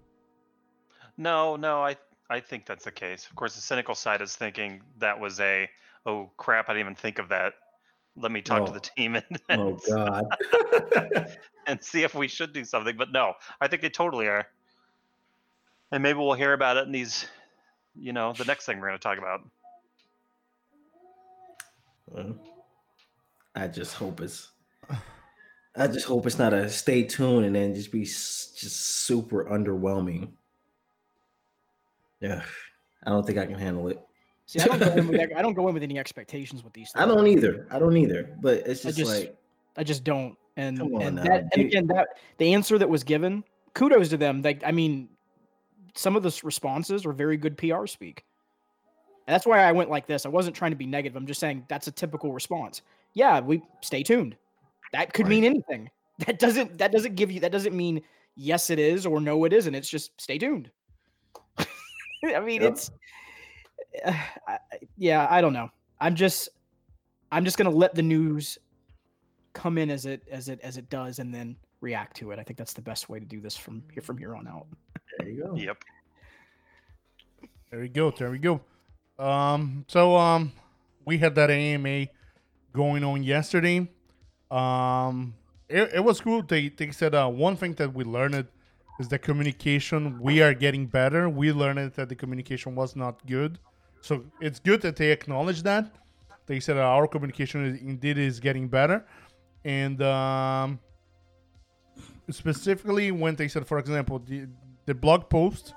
[1.16, 1.96] No, no, I
[2.28, 3.26] I think that's the case.
[3.28, 5.68] Of course, the cynical side is thinking that was a
[6.04, 7.54] oh crap, I didn't even think of that.
[8.20, 8.74] Let me talk to Oh.
[8.74, 10.24] the team and Oh God.
[11.66, 12.96] and see if we should do something.
[12.96, 14.46] But no, I think they totally are.
[15.92, 17.26] And maybe we'll hear about it in these,
[17.94, 19.40] you know, the next thing we're going to talk about.
[22.06, 22.34] Well,
[23.54, 24.50] I just hope it's.
[25.76, 30.32] I just hope it's not a stay tuned and then just be just super underwhelming.
[32.20, 32.42] Yeah,
[33.06, 34.00] I don't think I can handle it.
[34.48, 36.90] See, I don't go in with I don't go in with any expectations with these.
[36.90, 37.02] Things.
[37.04, 37.66] I don't either.
[37.70, 38.34] I don't either.
[38.40, 39.36] But it's I just, just- like
[39.76, 40.36] I just don't.
[40.56, 42.08] And and now, that and again that
[42.38, 44.42] the answer that was given, kudos to them.
[44.42, 45.08] Like I mean,
[45.94, 48.24] some of the responses are very good PR speak.
[49.26, 50.24] And that's why I went like this.
[50.24, 51.14] I wasn't trying to be negative.
[51.14, 52.80] I'm just saying that's a typical response.
[53.12, 54.34] Yeah, we stay tuned.
[54.92, 55.90] That could mean anything.
[56.26, 58.02] That doesn't that doesn't give you that doesn't mean
[58.34, 59.72] yes it is or no it isn't.
[59.76, 60.68] It's just stay tuned.
[61.58, 62.72] I mean, Yep.
[62.72, 62.90] it's
[64.06, 64.58] I, I-
[64.96, 65.70] yeah, I don't know.
[66.00, 66.48] I'm just
[67.32, 68.58] I'm just gonna let the news
[69.52, 72.38] come in as it as it as it does and then react to it.
[72.38, 74.66] I think that's the best way to do this from here from here on out.
[75.18, 75.54] there you go.
[75.54, 75.84] Yep.
[77.70, 78.10] There we go.
[78.10, 78.60] There we go.
[79.18, 80.52] Um, so um,
[81.04, 82.06] we had that AMA
[82.72, 83.88] going on yesterday.
[84.50, 85.34] Um,
[85.68, 86.42] it, it was cool.
[86.42, 88.46] They they said uh, one thing that we learned
[88.98, 90.18] is the communication.
[90.20, 91.28] We are getting better.
[91.28, 93.58] We learned that the communication was not good,
[94.00, 95.94] so it's good that they acknowledge that.
[96.46, 99.04] They said our communication is, indeed is getting better,
[99.64, 100.78] and um,
[102.30, 104.46] specifically when they said, for example, the
[104.86, 105.74] the blog post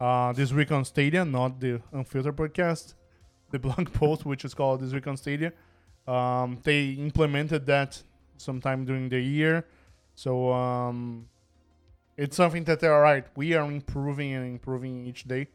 [0.00, 2.94] uh, this week on Stadia, not the Unfiltered podcast,
[3.50, 5.52] the blog post, which is called This Week on Stadia.
[6.06, 8.02] Um, they implemented that
[8.36, 9.66] sometime during the year.
[10.14, 11.28] So um,
[12.16, 13.24] it's something that they're right.
[13.34, 15.48] We are improving and improving each day.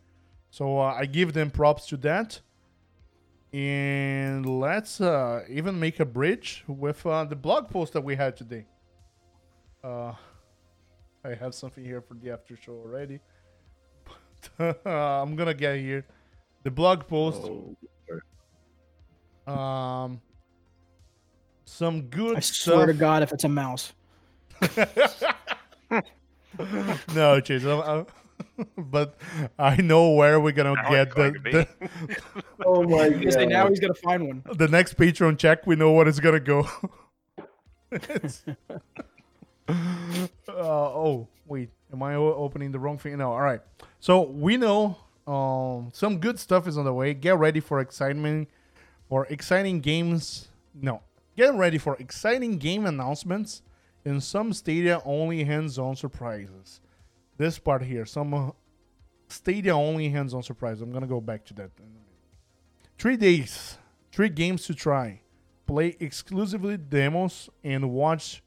[0.51, 2.39] So uh, I give them props to that.
[3.51, 8.37] And let's uh, even make a bridge with uh, the blog post that we had
[8.37, 8.65] today.
[9.83, 10.13] Uh,
[11.23, 13.19] I have something here for the after show already.
[14.85, 16.05] I'm gonna get here.
[16.63, 17.41] The blog post.
[17.43, 17.75] Oh,
[19.51, 20.21] Um,
[21.65, 22.93] some good I swear to.
[22.93, 23.93] God, if it's a mouse,
[27.15, 27.63] no, Chase.
[27.63, 28.05] I'm, I'm-
[28.77, 29.17] but
[29.57, 31.67] I know where we're gonna Now get it's to the,
[32.09, 34.43] the oh my you say now he's gonna find one.
[34.55, 35.65] the next Patreon check.
[35.67, 36.67] We know what it's gonna go.
[37.91, 38.43] It's-
[39.69, 39.71] uh,
[40.47, 43.17] oh wait, am I opening the wrong thing?
[43.17, 43.31] No.
[43.31, 43.61] All right.
[43.99, 44.97] So we know
[45.27, 47.13] um, some good stuff is on the way.
[47.13, 48.49] Get ready for excitement,
[49.09, 50.47] for exciting games.
[50.73, 51.01] No,
[51.35, 53.61] get ready for exciting game announcements
[54.05, 56.79] and some Stadia only hands-on surprises.
[57.39, 58.51] This part here, some uh,
[59.29, 60.81] Stadia only hands-on surprise.
[60.81, 61.71] I'm gonna go back to that.
[62.97, 63.77] Three days,
[64.11, 65.21] three games to try,
[65.65, 68.43] play exclusively demos, and watch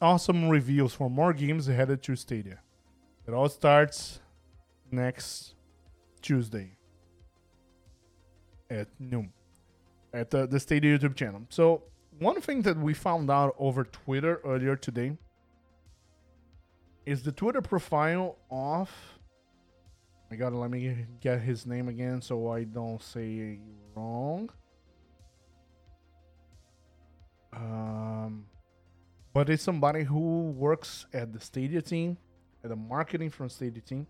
[0.00, 2.58] awesome reviews for more games headed to Stadia.
[3.28, 4.18] It all starts
[4.90, 5.54] next
[6.20, 6.78] Tuesday
[8.68, 9.32] at noon
[10.12, 11.42] at the, the Stadia YouTube channel.
[11.48, 11.84] So,
[12.18, 15.16] one thing that we found out over Twitter earlier today
[17.06, 19.18] is the Twitter profile off?
[20.30, 23.60] I gotta let me get his name again so I don't say
[23.94, 24.50] wrong.
[27.52, 28.46] Um,
[29.32, 32.18] but it's somebody who works at the Stadia team,
[32.64, 34.06] at the marketing from Stadia team.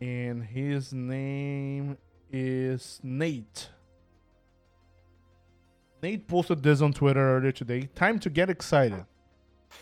[0.00, 1.98] And his name
[2.30, 3.70] is Nate.
[6.00, 7.88] Nate posted this on Twitter earlier today.
[7.96, 9.04] Time to get excited.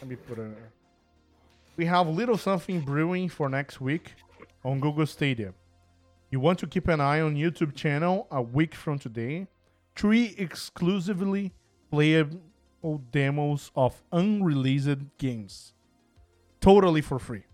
[0.00, 0.56] Let me put it.
[1.76, 4.14] We have little something brewing for next week
[4.64, 5.52] on Google Stadia.
[6.30, 9.46] You want to keep an eye on YouTube channel a week from today.
[9.94, 11.52] Three exclusively
[11.90, 15.74] playable demos of unreleased games.
[16.60, 17.44] Totally for free.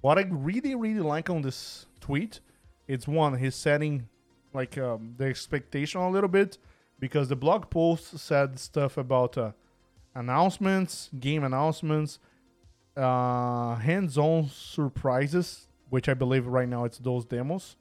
[0.00, 2.40] What I really, really like on this tweet,
[2.88, 4.08] it's one, he's setting
[4.52, 6.58] like um, the expectation a little bit
[6.98, 9.52] because the blog post said stuff about uh,
[10.14, 12.18] announcements, game announcements,
[12.96, 17.76] uh, hands-on surprises, which I believe right now it's those demos.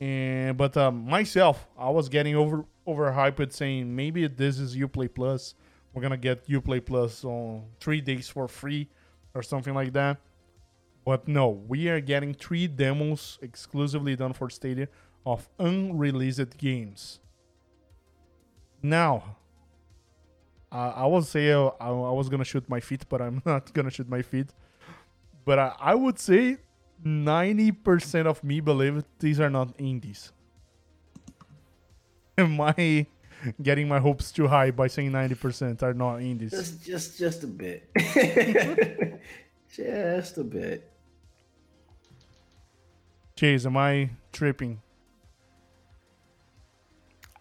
[0.00, 5.54] And but um, myself, I was getting over overhyped, saying maybe this is UPlay Plus.
[5.92, 8.88] We're gonna get UPlay Plus on three days for free,
[9.34, 10.18] or something like that.
[11.04, 14.88] But no, we are getting three demos exclusively done for Stadia
[15.26, 17.20] of unreleased games.
[18.82, 19.36] Now,
[20.72, 23.72] uh, I would say uh, I, I was gonna shoot my feet, but I'm not
[23.72, 24.48] gonna shoot my feet.
[25.44, 26.58] But I, I would say
[27.04, 30.32] 90% of me believe these are not indies.
[32.38, 33.06] Am I
[33.62, 36.50] getting my hopes too high by saying 90% are not indies?
[36.50, 37.88] Just, just, just a bit.
[39.74, 40.86] just a bit.
[43.36, 44.82] Chase, am I tripping?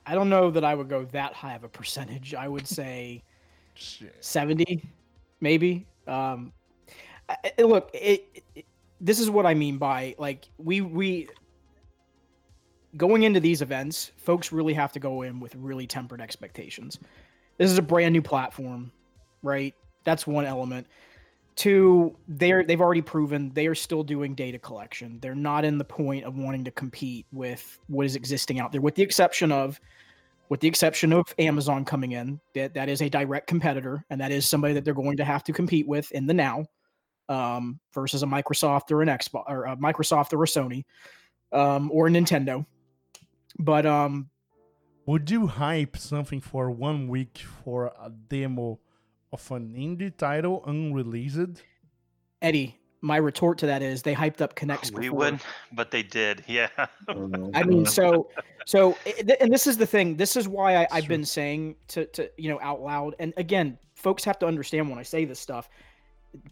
[0.09, 2.33] I don't know that I would go that high of a percentage.
[2.33, 3.21] I would say
[3.75, 4.15] Shit.
[4.19, 4.83] 70
[5.39, 6.51] maybe um
[7.29, 8.65] I, look it, it
[8.99, 11.29] this is what i mean by like we we
[12.97, 16.99] going into these events folks really have to go in with really tempered expectations
[17.57, 18.91] this is a brand new platform
[19.43, 20.85] right that's one element
[21.59, 25.83] two they're they've already proven they are still doing data collection they're not in the
[25.83, 29.79] point of wanting to compete with what is existing out there with the exception of
[30.49, 34.31] with the exception of Amazon coming in, that that is a direct competitor, and that
[34.31, 36.65] is somebody that they're going to have to compete with in the now,
[37.29, 40.83] um, versus a Microsoft or an Xbox or a Microsoft or a Sony,
[41.53, 42.65] um, or a Nintendo.
[43.59, 44.29] But um,
[45.05, 48.79] Would you hype something for one week for a demo
[49.31, 51.63] of an indie title unreleased?
[52.41, 54.91] Eddie, my retort to that is they hyped up Connect.
[54.91, 55.19] we before.
[55.19, 55.39] would,
[55.73, 56.43] but they did.
[56.47, 56.69] Yeah.
[57.53, 58.29] I mean, so
[58.65, 58.97] so,
[59.39, 60.15] and this is the thing.
[60.15, 63.15] This is why I, I've been saying to to you know out loud.
[63.19, 65.69] And again, folks have to understand when I say this stuff.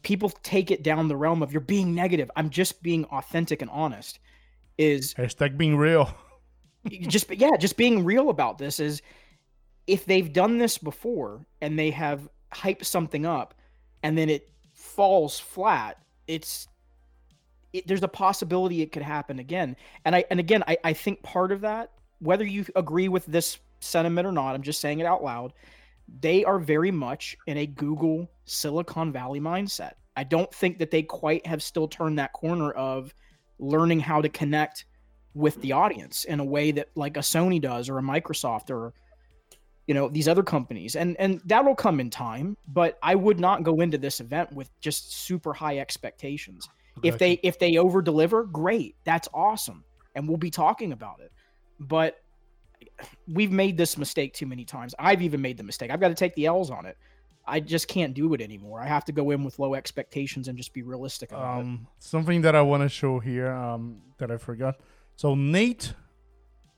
[0.01, 2.31] People take it down the realm of you're being negative.
[2.35, 4.19] I'm just being authentic and honest.
[4.77, 6.13] Is Hashtag being real.
[7.07, 9.01] just yeah, just being real about this is
[9.87, 13.53] if they've done this before and they have hyped something up
[14.03, 16.67] and then it falls flat, it's
[17.73, 19.75] it, there's a possibility it could happen again.
[20.05, 23.59] And I and again, I, I think part of that, whether you agree with this
[23.79, 25.53] sentiment or not, I'm just saying it out loud.
[26.21, 29.93] They are very much in a Google Silicon Valley mindset.
[30.15, 33.13] I don't think that they quite have still turned that corner of
[33.59, 34.85] learning how to connect
[35.33, 38.93] with the audience in a way that like a Sony does or a Microsoft or
[39.87, 40.95] you know these other companies.
[40.95, 44.69] And and that'll come in time but I would not go into this event with
[44.79, 46.69] just super high expectations.
[47.03, 48.95] If they if they over deliver great.
[49.03, 49.83] That's awesome.
[50.15, 51.31] And we'll be talking about it.
[51.79, 52.21] But
[53.27, 54.95] we've made this mistake too many times.
[54.97, 55.91] I've even made the mistake.
[55.91, 56.97] I've got to take the l's on it.
[57.45, 58.81] I just can't do it anymore.
[58.81, 62.55] I have to go in with low expectations and just be realistic um, something that
[62.55, 64.75] I want to show here um, that I forgot.
[65.15, 65.93] So Nate,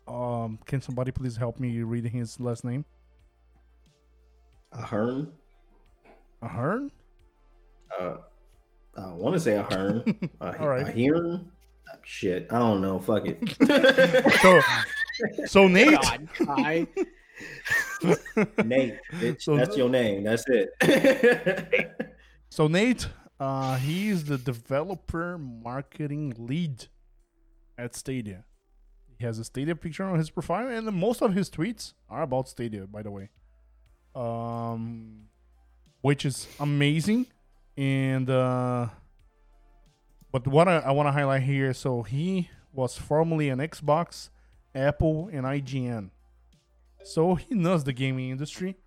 [0.08, 2.86] um, can somebody please help me read his last name?
[4.72, 5.32] Ahern.
[6.42, 6.92] Ahern.
[8.00, 8.18] Uh,
[8.98, 10.04] I want to say Ahern.
[10.40, 10.88] Uh, All right.
[10.88, 11.52] Ahern.
[11.92, 13.00] Uh, Shit, I don't know.
[13.00, 13.40] Fuck it.
[14.42, 14.62] So,
[15.48, 16.00] so Nate.
[16.02, 16.88] God, Kai.
[18.64, 20.24] Nate, bitch, So- that's your name.
[20.24, 22.08] That's it.
[22.50, 23.08] So Nate,
[23.40, 26.86] uh, he's the developer marketing lead
[27.78, 28.46] at Stadia.
[29.18, 32.48] He has a Stadia picture on his profile, and most of his tweets are about
[32.48, 33.30] Stadia, by the way.
[34.16, 35.28] Um,
[36.02, 37.28] which is amazing,
[37.78, 38.88] and uh,
[40.32, 44.30] but what I, I want to highlight here, so he was formerly an Xbox,
[44.74, 46.10] Apple, and IGN,
[47.04, 48.78] so he knows the gaming industry.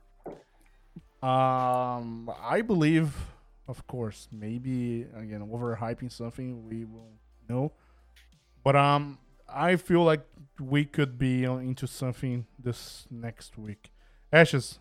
[1.22, 3.14] Um, I believe,
[3.68, 7.12] of course, maybe again overhyping something we will
[7.48, 7.72] know,
[8.64, 9.18] but um,
[9.48, 10.26] I feel like
[10.58, 13.90] we could be into something this next week.
[14.32, 14.78] Ashes,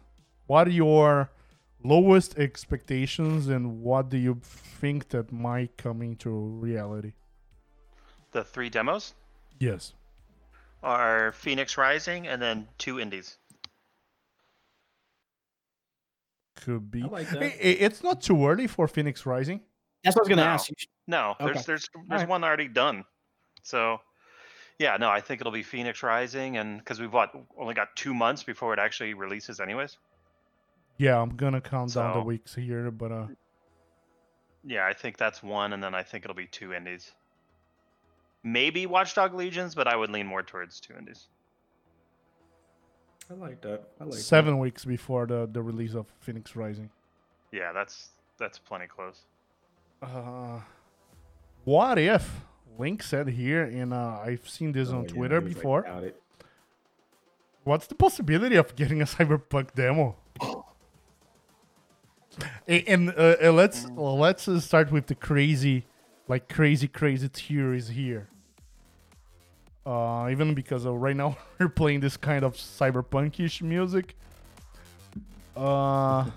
[0.52, 1.32] what are your
[1.82, 4.38] lowest expectations, and what do you
[4.82, 7.14] think that might come into reality?
[8.34, 9.14] The three demos
[9.60, 9.94] Yes.
[10.84, 13.38] are Phoenix Rising and then two indies.
[16.58, 17.02] Could be.
[17.02, 17.42] Like that.
[17.42, 19.62] I- I- it's not too early for Phoenix Rising.
[20.04, 20.50] that's what i was going to No.
[20.50, 20.76] ask you
[21.08, 21.46] No, Okay.
[21.46, 22.28] there's there's there's Alright.
[22.28, 23.06] one already done.
[23.64, 24.02] So,
[24.80, 28.14] yeah, no, I think it'll be Phoenix Rising, and because we've what only got two
[28.14, 29.98] months before it actually releases, anyways.
[31.02, 33.28] Yeah, I'm gonna count down the So- weeks here, but uh,
[34.64, 37.14] Yeah, I think that's one, and then I think it'll be two indies.
[38.44, 41.28] Maybe Watchdog Legions, but I would lean more towards two indies.
[43.32, 43.82] I like that.
[44.00, 46.92] I like seven weeks before the the release of Phoenix Rising.
[47.52, 49.26] Yeah, that's that's plenty close.
[50.04, 50.60] Uh,
[51.64, 52.42] what if
[52.78, 55.62] Link said here, and uh, I've seen this Oh, on yeah, Twitter he was, like,
[55.64, 55.82] before.
[56.10, 56.22] it.
[57.64, 60.16] What's the possibility of getting a Cyberpunk demo?
[62.68, 65.86] And uh, uh, let's let's uh, start with the crazy,
[66.28, 68.28] like crazy, crazy theories here.
[69.86, 74.16] Uh, even because uh, right now we're playing this kind of cyberpunkish music.
[75.56, 76.30] Uh,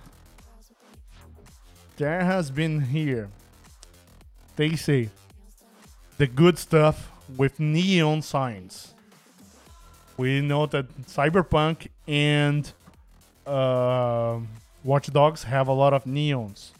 [1.96, 3.28] there has been here.
[4.56, 5.10] They say
[6.18, 8.94] the good stuff with neon signs
[10.16, 12.72] we know that cyberpunk and
[13.46, 14.48] um
[14.84, 16.70] watch dogs have a lot of neons.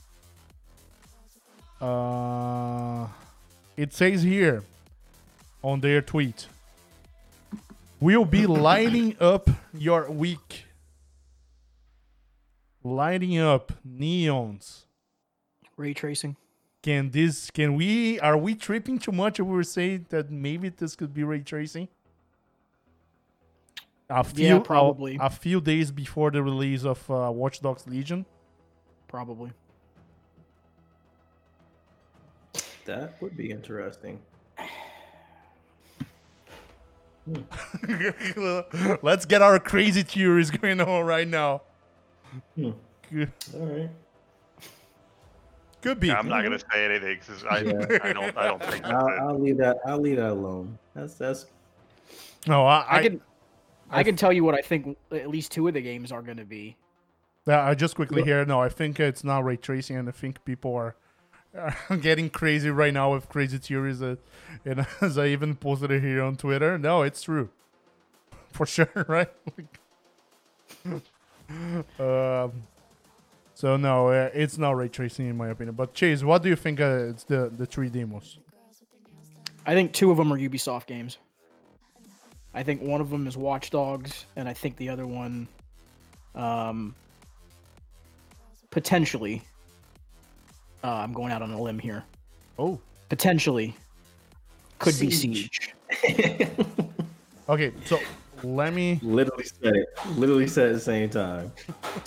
[1.81, 3.09] Uh,
[3.77, 4.63] it says here
[5.63, 6.47] on their tweet
[8.01, 10.67] we'll be lighting up your week.
[12.83, 14.85] Lighting up neons.
[15.77, 16.37] Ray tracing.
[16.83, 20.69] can this can we are we tripping too much if we were saying that maybe
[20.69, 21.89] this could be ray tracing
[24.11, 25.19] a few, Yeah, probably.
[25.21, 28.27] A, few days before the release of uh, Watch Dogs Legion.
[29.09, 29.51] Probably.
[32.85, 34.21] That would be interesting.
[39.03, 41.63] Let's get our crazy theories going on right now.
[42.55, 42.73] Hmm.
[43.55, 43.91] All right.
[45.81, 46.09] could be.
[46.09, 47.99] Yeah, I'm not gonna say anything 'cause I, Yeah.
[48.03, 49.29] I don't I don't think I'll.
[49.29, 49.79] I'll leave that.
[49.87, 50.79] I'll leave that alone.
[50.95, 51.47] That's that's
[52.47, 53.21] No, I, I, I, can
[53.95, 56.23] I, I can tell you what I think at least two of the games are
[56.23, 56.77] going to be.
[57.47, 58.45] uh, I just quickly Look- here.
[58.45, 60.97] No, I think it's not ray tracing, and I think people are,
[61.91, 64.01] are getting crazy right now with crazy theories.
[64.01, 64.19] That,
[64.65, 67.51] and as I even posted it here on Twitter, no, it's true,
[68.53, 69.31] for sure, right?
[71.99, 72.53] um,
[73.55, 75.75] so no, uh, it's not ray tracing in my opinion.
[75.77, 76.81] But Chase, what do you think?
[76.81, 78.39] Uh, it's the the three demos.
[79.67, 81.19] I think two of them are Ubisoft games.
[82.55, 85.49] I think one of them is Watch Dogs, and I think the other one,
[86.35, 86.95] um,
[88.71, 89.43] potentially,
[90.85, 92.05] uh, I'm going out on a limb here.
[92.59, 92.79] Oh,
[93.09, 93.77] Potentially,
[94.79, 95.73] could be Siege.
[95.93, 96.39] Siege.
[97.49, 97.73] okay.
[97.85, 98.01] So
[98.43, 98.99] let me.
[99.03, 99.89] literally said it.
[100.17, 101.53] Literally said at the same time.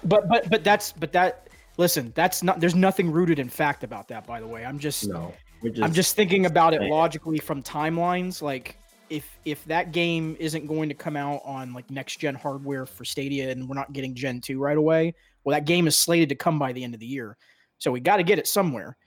[0.03, 1.47] But but but that's but that.
[1.77, 2.59] Listen, that's not.
[2.59, 4.25] There's nothing rooted in fact about that.
[4.25, 5.33] By the way, I'm just No,
[5.63, 8.41] just, I'm just thinking about it logically from timelines.
[8.41, 8.77] Like,
[9.09, 13.05] if if that game isn't going to come out on like next gen hardware for
[13.05, 16.35] Stadia, and we're not getting Gen two right away, well, that game is slated to
[16.35, 17.37] come by the end of the year,
[17.77, 18.97] so we got to get it somewhere.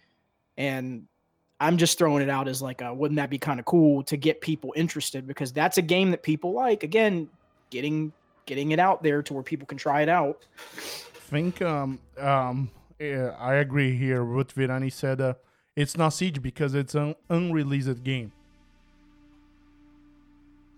[0.57, 1.07] And
[1.61, 4.17] I'm just throwing it out as like, a, wouldn't that be kind of cool to
[4.17, 5.27] get people interested?
[5.27, 6.83] Because that's a game that people like.
[6.83, 7.29] Again,
[7.71, 8.13] getting
[8.47, 10.47] getting it out there to where people can try it out.
[10.77, 15.35] I think um um yeah, I agree here with Virani said uh,
[15.75, 18.33] it's not Siege because it's an unreleased game.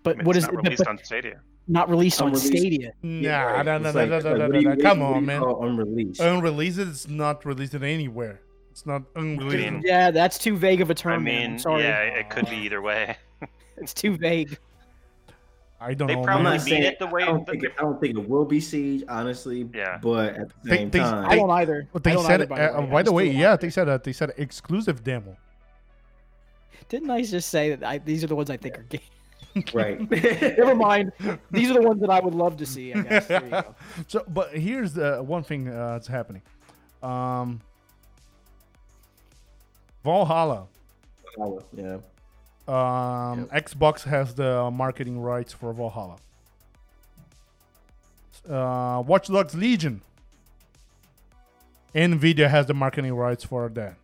[0.02, 0.64] But I mean, what it's is not it?
[0.64, 1.40] released But on Stadia?
[1.68, 2.46] not released on Unreleased.
[2.48, 2.92] Stadia.
[3.02, 3.64] Nah, right.
[3.66, 5.24] no, no, no, like- no, it's no, like, no, what do you- no, Come on,
[5.26, 5.40] man.
[5.40, 6.20] call Unreleased.
[6.20, 8.40] Unreleased is not released anywhere.
[8.72, 9.70] It's not unreleased.
[9.70, 11.12] mean- Yeah, that's too vague of a term.
[11.12, 11.50] I man.
[11.52, 11.82] Mean, sorry.
[11.84, 13.16] yeah, it could be either way.
[13.78, 14.58] It's too vague.
[15.80, 16.20] I don't They know.
[16.20, 18.16] I'm probably not mean saying it the way I don't think it, I don't think
[18.16, 19.68] it will be siege, honestly.
[19.74, 19.98] Yeah.
[20.00, 21.88] But at the They- same they- time, I don't either.
[21.92, 22.90] But they don't said, either, by the uh, way.
[22.90, 25.36] By the way, yeah, like they said that they said exclusive demo.
[26.88, 29.00] Didn't I just say that I, these are the ones I think are gay?
[29.74, 30.10] Right.
[30.58, 31.12] Never mind.
[31.50, 32.92] These are the ones that I would love to see.
[32.92, 33.26] I guess.
[33.26, 33.74] There you go.
[34.08, 36.42] So, but here's the one thing uh, that's happening.
[37.02, 37.60] Um,
[40.04, 40.66] Valhalla.
[41.74, 41.98] yeah.
[42.68, 46.16] Um, Xbox has the marketing rights for Valhalla.
[48.48, 50.00] Uh, Watch Dogs Legion.
[51.94, 53.96] Nvidia has the marketing rights for that.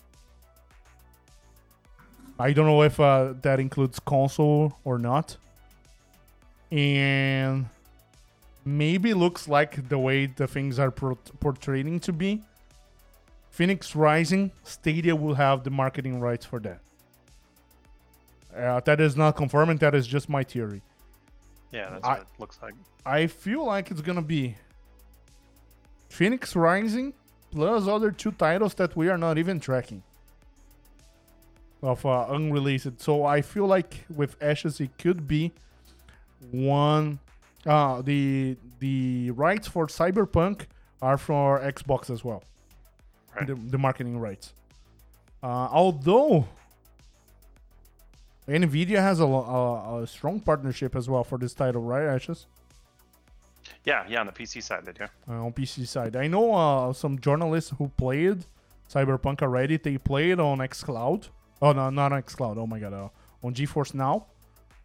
[2.39, 5.37] I don't know if uh, that includes console or not.
[6.71, 7.67] And
[8.65, 12.43] maybe looks like the way the things are pro- portraying to be.
[13.51, 16.81] Phoenix Rising, Stadia will have the marketing rights for that.
[18.57, 19.81] Uh, that is not confirmed.
[19.81, 20.83] That is just my theory.
[21.73, 22.75] Yeah, that's I- what it looks like.
[23.05, 24.57] I feel like it's gonna be
[26.11, 27.15] Phoenix Rising
[27.51, 30.03] plus other two titles that we are not even tracking
[31.83, 33.01] of uh, unreleased.
[33.01, 35.53] So I feel like with Ashes it could be
[36.51, 37.19] one.
[37.67, 40.63] Uh, the the rights for Cyberpunk
[41.03, 42.43] are for Xbox as well.
[43.37, 43.47] Right.
[43.47, 44.55] The, the marketing rights.
[45.43, 46.49] Uh, although
[48.49, 52.47] Nvidia has a, a, a strong partnership as well for this title, right, Ashes?
[53.85, 55.05] Yeah, yeah, on the PC side they do.
[55.29, 56.17] uh, on PC side.
[56.17, 58.45] I know uh, some journalists who played
[58.93, 59.77] Cyberpunk already.
[59.77, 61.29] They played on XCloud.
[61.61, 62.57] Oh no, not on XCloud.
[62.57, 63.09] Oh my god, uh,
[63.43, 64.27] on GeForce Now.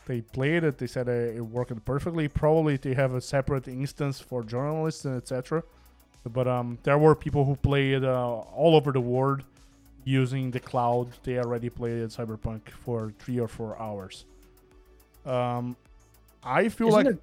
[0.06, 0.78] They played it.
[0.80, 2.28] They said uh, it worked perfectly.
[2.28, 5.64] Probably they have a separate instance for journalists and etc.
[6.30, 9.44] But um, there were people who played uh, all over the world
[10.04, 11.08] using the cloud.
[11.24, 14.26] They already played Cyberpunk for three or four hours.
[15.26, 15.76] Um,
[16.44, 17.20] I feel Isn't like there-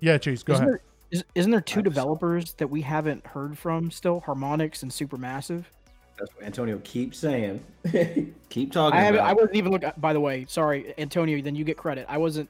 [0.00, 0.80] yeah, Chase, go isn't ahead.
[0.80, 1.84] there, is, isn't there two Microsoft.
[1.84, 4.20] developers that we haven't heard from still?
[4.26, 5.64] Harmonix and Supermassive.
[6.18, 7.62] That's what Antonio keeps saying.
[8.48, 8.98] Keep talking.
[8.98, 9.20] I haven't.
[9.20, 9.90] about I wasn't even looking.
[9.96, 11.40] By the way, sorry, Antonio.
[11.42, 12.06] Then you get credit.
[12.08, 12.48] I wasn't.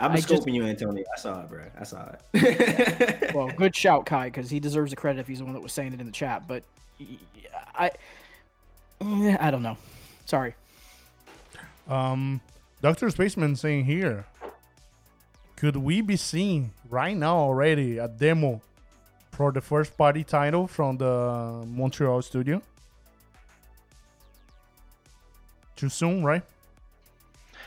[0.00, 1.04] I'm I just just- scoping you, Antonio.
[1.14, 1.62] I saw it, bro.
[1.78, 3.32] I saw it.
[3.34, 5.72] Well, good shout, Kai, because he deserves the credit if he's the one that was
[5.72, 6.46] saying it in the chat.
[6.48, 6.62] But
[7.00, 7.90] y- y- I,
[9.02, 9.76] eh, I don't know.
[10.24, 10.54] Sorry.
[11.88, 12.40] Um,
[12.82, 14.26] Doctor Spaceman saying here,
[15.56, 18.60] could we be seeing right now already a demo
[19.36, 22.62] for the first party title from the Montreal studio?
[25.76, 26.42] Too soon, right?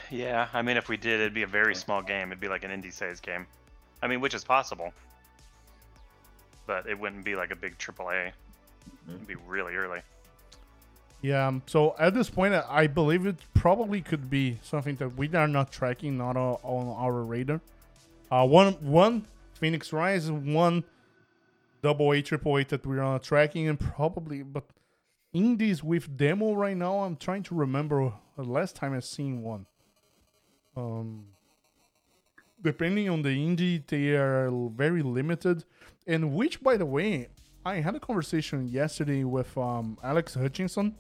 [0.10, 2.30] Yeah, I mean, if we did, it'd be a very small game.
[2.30, 3.46] It'd be like an indie size game.
[4.02, 4.92] I mean, which is possible,
[6.66, 8.32] but it wouldn't be like a big AAA.
[9.08, 10.00] It'd be really early.
[11.22, 11.48] Yeah.
[11.48, 15.30] um, So at this point, I- I believe it probably could be something that we
[15.36, 17.62] are not tracking, not on our radar.
[18.32, 20.84] Uh, one, one Phoenix Rise, one
[21.82, 24.66] double A, triple A that we're not tracking, and probably, but
[25.34, 29.66] indies with demo right now, I'm trying to remember the last time I seen one.
[30.76, 31.26] Um,
[32.62, 35.66] depending on the indie, they are very limited.
[36.08, 37.30] And which, by the way,
[37.66, 40.96] I had a conversation yesterday with um, Alex Hutchinson.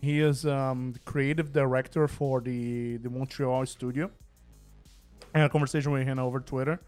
[0.00, 4.10] He is um, the creative director for the the Montreal studio.
[5.34, 6.80] I had a conversation with him over Twitter,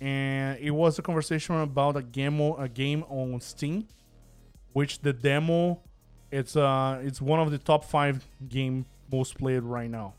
[0.00, 3.86] and it was a conversation about a game a game on Steam,
[4.72, 5.80] which the demo
[6.30, 10.14] it's uh it's one of the top five game most played right now,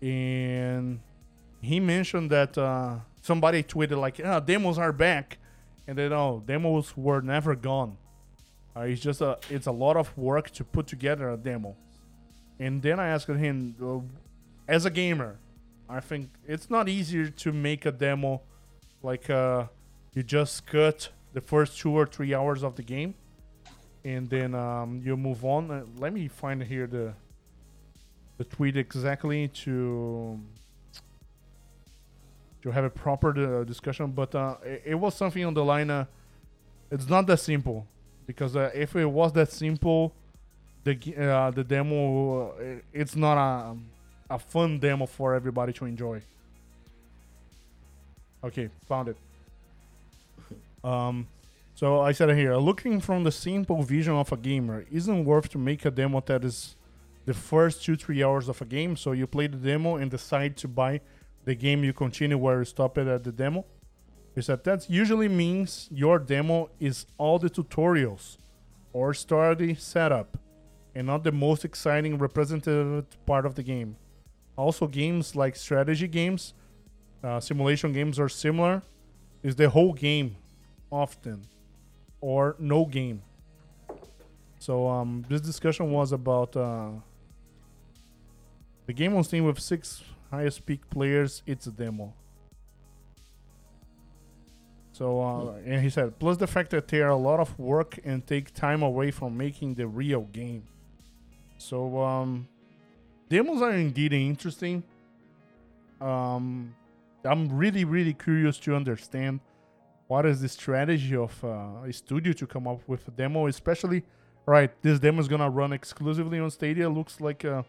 [0.00, 1.00] and
[1.60, 5.38] he mentioned that uh, somebody tweeted like, "Ah, demos are back,"
[5.86, 7.96] and then oh, demos were never gone.
[8.76, 11.76] Uh, it's just a it's a lot of work to put together a demo.
[12.58, 14.00] And then I asked him, uh,
[14.70, 15.38] as a gamer,
[15.88, 18.42] I think it's not easier to make a demo
[19.02, 19.66] like uh,
[20.14, 23.14] you just cut the first two or three hours of the game,
[24.04, 25.70] and then um, you move on.
[25.70, 27.14] Uh, let me find here the
[28.38, 30.40] the tweet exactly to
[32.62, 34.10] to have a proper uh, discussion.
[34.12, 35.90] But uh, it, it was something on the line.
[35.90, 36.06] Uh,
[36.90, 37.86] it's not that simple
[38.26, 40.14] because uh, if it was that simple,
[40.84, 43.76] the uh, the demo uh, it's not a
[44.30, 46.22] a fun demo for everybody to enjoy.
[48.42, 49.16] Okay, found it.
[50.82, 51.26] Um,
[51.74, 55.58] so I said here, looking from the simple vision of a gamer, isn't worth to
[55.58, 56.76] make a demo that is
[57.26, 58.96] the first two three hours of a game.
[58.96, 61.00] So you play the demo and decide to buy
[61.44, 61.84] the game.
[61.84, 63.64] You continue where you stop it at the demo.
[64.34, 68.38] He said that usually means your demo is all the tutorials
[68.92, 70.38] or story setup
[70.94, 73.96] and not the most exciting representative part of the game.
[74.56, 76.52] Also, games like strategy games,
[77.22, 78.82] uh, simulation games are similar.
[79.42, 80.36] Is the whole game
[80.90, 81.46] often
[82.20, 83.22] or no game?
[84.58, 86.90] So um, this discussion was about uh,
[88.86, 91.42] the game on Steam with six highest peak players.
[91.46, 92.12] It's a demo.
[94.92, 97.98] So uh, and he said, plus the fact that they are a lot of work
[98.04, 100.64] and take time away from making the real game.
[101.56, 102.46] So um,
[103.30, 104.82] demos are indeed interesting.
[106.02, 106.74] Um,
[107.24, 109.40] I'm really really curious to understand
[110.08, 114.02] what is the strategy of uh, a studio to come up with a demo, especially
[114.46, 114.70] right.
[114.82, 116.88] This demo is gonna run exclusively on Stadia.
[116.88, 117.62] Looks like uh,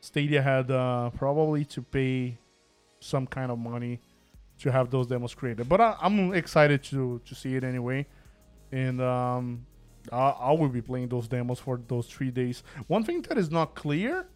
[0.00, 2.38] Stadia had uh, probably to pay
[3.00, 4.00] some kind of money
[4.60, 5.68] to have those demos created.
[5.68, 8.06] But I, I'm excited to to see it anyway,
[8.70, 9.66] and um,
[10.10, 12.62] I, I will be playing those demos for those three days.
[12.86, 14.26] One thing that is not clear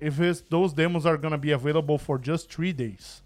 [0.00, 0.16] if
[0.48, 3.22] those demos are gonna be available for just three days.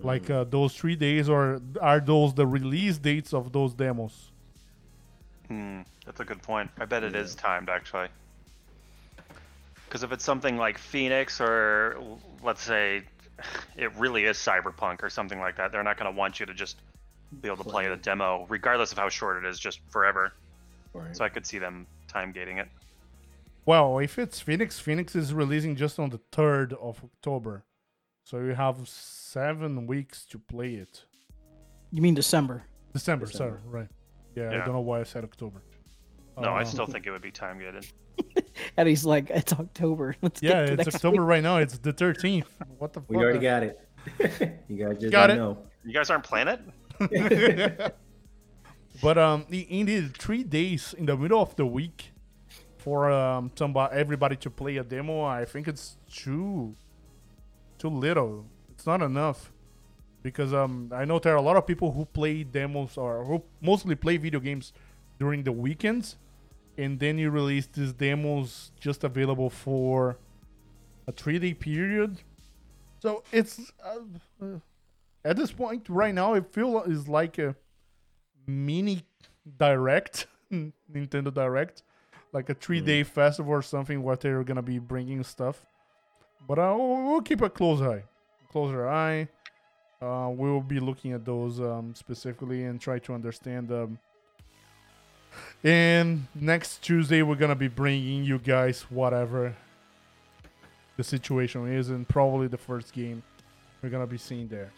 [0.00, 4.32] Like uh, those three days, or are those the release dates of those demos?
[5.48, 6.70] Hmm, that's a good point.
[6.78, 8.08] I bet it is timed actually.
[9.86, 12.02] Because if it's something like Phoenix or
[12.42, 13.02] let's say
[13.76, 16.54] it really is Cyberpunk or something like that, they're not going to want you to
[16.54, 16.76] just
[17.40, 20.32] be able to play the demo, regardless of how short it is, just forever.
[20.94, 21.14] Right.
[21.16, 22.68] So I could see them time gating it.
[23.64, 27.64] Well, if it's Phoenix, Phoenix is releasing just on the 3rd of October.
[28.24, 31.04] So you have seven weeks to play it.
[31.90, 32.64] You mean December?
[32.92, 33.60] December, December.
[33.64, 33.88] sorry, right.
[34.36, 35.62] Yeah, I don't know why I said October.
[36.38, 37.86] No, I Uh, still think it would be time gated.
[38.76, 40.14] And he's like, it's October.
[40.22, 41.56] Let's Yeah, to it's October week." right now.
[41.58, 42.46] It's the 13th.
[42.78, 43.10] What the fuck?
[43.10, 43.80] We already got it.
[44.68, 45.40] you guys just Got don't it.
[45.40, 45.58] know.
[45.84, 46.60] You guys aren't playing it?
[49.02, 52.12] but um, i- indeed, three days in the middle of the week
[52.78, 55.22] for um somebody everybody to play a demo.
[55.24, 56.74] I think it's too
[57.82, 58.46] too little.
[58.70, 59.50] It's not enough
[60.22, 63.42] because um I know there are a lot of people who play demos or who
[63.60, 64.72] mostly play video games
[65.18, 66.16] during the weekends,
[66.78, 70.16] and then you release these demos just available for
[71.08, 72.22] a three day period.
[73.00, 73.98] So it's uh,
[74.40, 74.58] uh,
[75.24, 77.56] at this point right now, it feels is like a
[78.46, 79.02] mini
[79.58, 81.82] direct, Nintendo Direct,
[82.32, 85.66] like a three day festival or something where they're gonna be bringing stuff.
[86.46, 88.02] But uh, we'll we'll keep a close eye,
[88.50, 89.28] closer eye.
[90.00, 93.98] Uh, we will be looking at those um, specifically and try to understand them.
[95.62, 99.54] And next Tuesday, we're gonna be bringing you guys whatever
[100.96, 103.22] the situation is, and probably the first game
[103.80, 104.72] we're gonna be seeing there.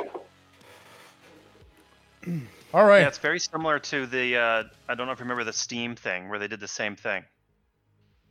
[2.74, 3.00] All right.
[3.00, 4.36] Yeah, it's very similar to the.
[4.36, 6.96] Uh, I don't know if you remember the Steam thing where they did the same
[6.96, 7.24] thing.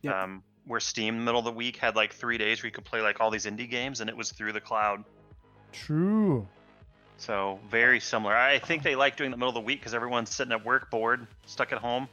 [0.02, 0.14] Yep.
[0.14, 3.00] Um, where Steam, middle of the week, had like three days where you could play
[3.00, 5.04] like all these indie games, and it was through the cloud.
[5.72, 6.46] True.
[7.16, 8.34] So very similar.
[8.34, 10.90] I think they like doing the middle of the week because everyone's sitting at work,
[10.90, 12.08] bored, stuck at home,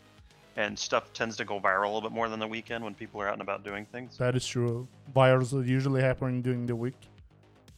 [0.58, 3.22] and stuff tends to go viral a little bit more than the weekend when people
[3.22, 4.18] are out and about doing things.
[4.18, 4.88] That is true.
[5.16, 6.96] Virals are usually happening during the week.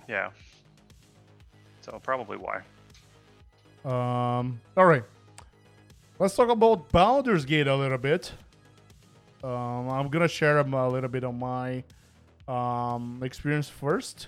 [0.08, 0.32] Yeah.
[1.82, 2.62] So probably why.
[3.86, 5.04] Um, all right.
[6.20, 8.32] Let's talk about Baldur's Gate a little bit.
[9.44, 11.84] Um, I'm gonna share a little bit of my
[12.48, 14.28] um, experience first,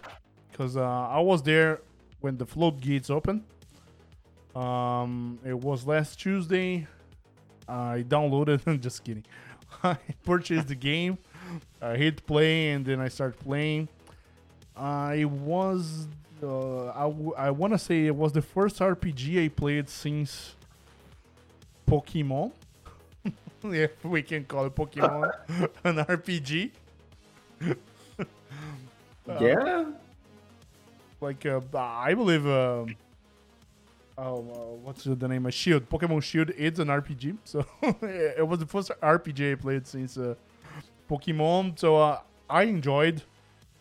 [0.52, 1.82] because uh, I was there
[2.20, 3.44] when the float gates opened.
[4.56, 6.88] Um, it was last Tuesday.
[7.68, 8.62] I downloaded.
[8.66, 9.26] I'm just kidding.
[9.84, 11.18] I purchased the game.
[11.82, 13.88] I hit play and then I started playing.
[14.76, 16.08] I was
[16.44, 20.56] uh, I, w- I want to say it was the first RPG I played since
[21.88, 22.52] Pokemon.
[23.74, 25.32] if we can call Pokemon
[25.84, 26.72] an RPG.
[29.28, 29.86] Uh, yeah.
[31.20, 32.46] Like uh, I believe.
[32.46, 32.96] Um,
[34.20, 35.48] oh, uh, what's the name?
[35.48, 35.90] of Shield.
[35.90, 36.52] Pokemon Shield.
[36.56, 37.38] It's an RPG.
[37.44, 37.66] So
[38.04, 40.36] it was the first RPG I played since uh,
[41.10, 41.80] Pokemon.
[41.80, 43.24] So uh, I enjoyed.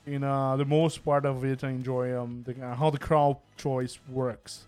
[0.07, 3.99] In uh, the most part of it, I enjoy um, the, how the crowd choice
[4.11, 4.67] works.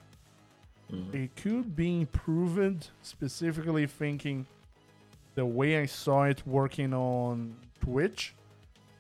[0.91, 1.15] Mhm.
[1.15, 4.47] It could be improved, specifically thinking
[5.37, 8.35] the way I saw it working on Twitch,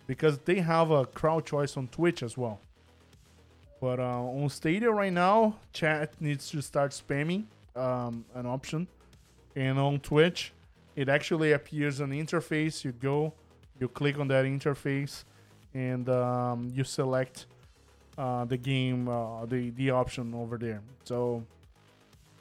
[0.07, 2.61] because they have a crowd choice on Twitch as well.
[3.81, 8.87] But uh, on Stadia right now, chat needs to start spamming um, an option,
[9.57, 10.53] and on Twitch,
[10.95, 12.85] it actually appears an interface.
[12.85, 13.33] You go,
[13.81, 15.25] you click on that interface,
[15.75, 17.47] and um, you select
[18.17, 20.81] uh, the game, uh, the the option over there.
[21.05, 21.45] So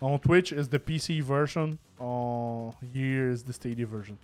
[0.02, 1.80] on Twitch is the PC version.
[2.00, 4.18] Uh, here is the Stadia version.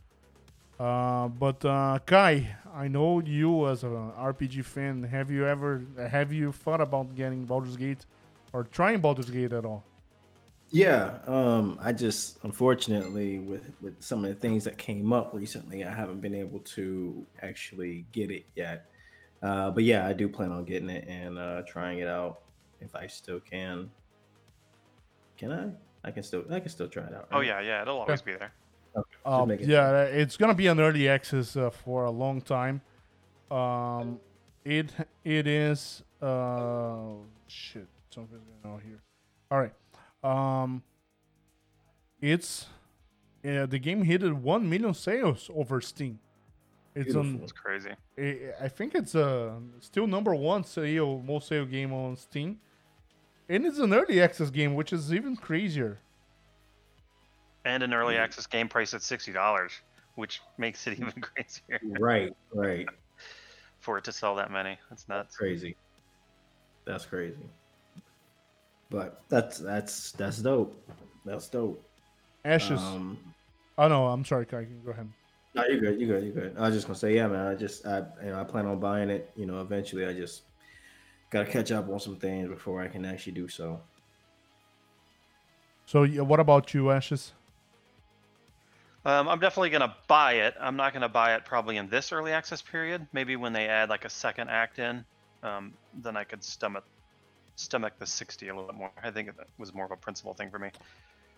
[0.80, 5.04] Uh, but uh, Kai, I know you as an RPG fan.
[5.04, 8.06] Have you ever have you thought about getting Baldur's Gate
[8.52, 9.84] or trying Baldur's Gate at all?
[10.72, 15.84] Yeah, um, I just unfortunately with with some of the things that came up recently,
[15.84, 18.86] I haven't been able to actually get it yet.
[19.44, 22.42] Uh, but yeah, I do plan on getting it and uh, trying it out
[22.80, 23.92] if I still can.
[25.42, 26.08] Can I?
[26.08, 27.28] I can still I can still try it out.
[27.32, 28.54] Oh yeah, yeah, it'll always be there.
[29.26, 32.82] Um, it- yeah, it's gonna be an early access uh, for a long time.
[33.50, 34.20] Um,
[34.64, 37.14] it it is uh
[37.48, 39.02] shit something's going on here.
[39.50, 39.74] All right,
[40.24, 40.84] um,
[42.22, 42.68] it's
[43.44, 46.20] yeah the game hit one million sales over Steam.
[46.94, 47.24] It's on.
[47.24, 47.44] Beautiful.
[47.46, 47.92] It's crazy.
[48.20, 52.60] I I think it's uh, still number one sale most sale game on Steam,
[53.52, 56.00] and it's an early access game, which is even crazier.
[57.66, 59.72] And an early access game price at sixty dollars,
[60.16, 62.88] which makes it even crazier Right, right.
[63.80, 64.78] for it to sell that many.
[64.90, 65.36] That's nuts.
[65.38, 65.76] crazy.
[66.86, 67.38] That's crazy.
[68.90, 70.76] But that's that's that's dope.
[71.26, 71.84] That's dope.
[72.44, 72.80] Ashes.
[72.82, 73.20] Um,
[73.78, 74.66] oh no, I'm sorry, Kai.
[74.84, 75.08] Go ahead.
[75.54, 76.00] no, you're good.
[76.02, 76.24] You're good.
[76.26, 76.56] You're good.
[76.58, 77.46] I was just gonna say, yeah, man.
[77.48, 79.32] I just, I, you know, I plan on buying it.
[79.36, 80.06] You know, eventually.
[80.08, 80.42] I just
[81.32, 83.82] gotta catch up on some things before I can actually do so.
[85.86, 87.34] So, yeah, what about you, Ashes?
[89.04, 90.54] Um, I'm definitely gonna buy it.
[90.60, 93.08] I'm not gonna buy it probably in this early access period.
[93.14, 95.04] Maybe when they add like a second act in,
[95.42, 95.74] um,
[96.04, 96.84] then I could stomach
[97.56, 98.92] stomach the 60 a little bit more.
[99.04, 100.70] I think that was more of a principal thing for me.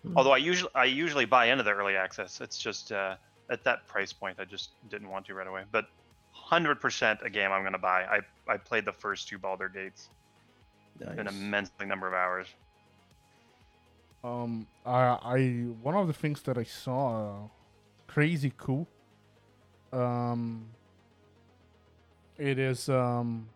[0.02, 0.12] Hmm.
[0.16, 2.40] Although I usually I usually buy into the early access.
[2.42, 3.16] It's just uh,
[3.48, 5.62] at that price point, I just didn't want to right away.
[5.72, 5.86] But
[6.36, 8.04] 100% a game I'm going to buy.
[8.04, 10.10] I I played the first two Baldur Gates
[11.00, 11.28] an Nice.
[11.34, 12.46] immense number of hours.
[14.22, 15.40] Um, I, I
[15.82, 17.48] one of the things that I saw uh,
[18.06, 18.86] crazy cool.
[19.92, 20.66] Um,
[22.38, 23.48] it is um,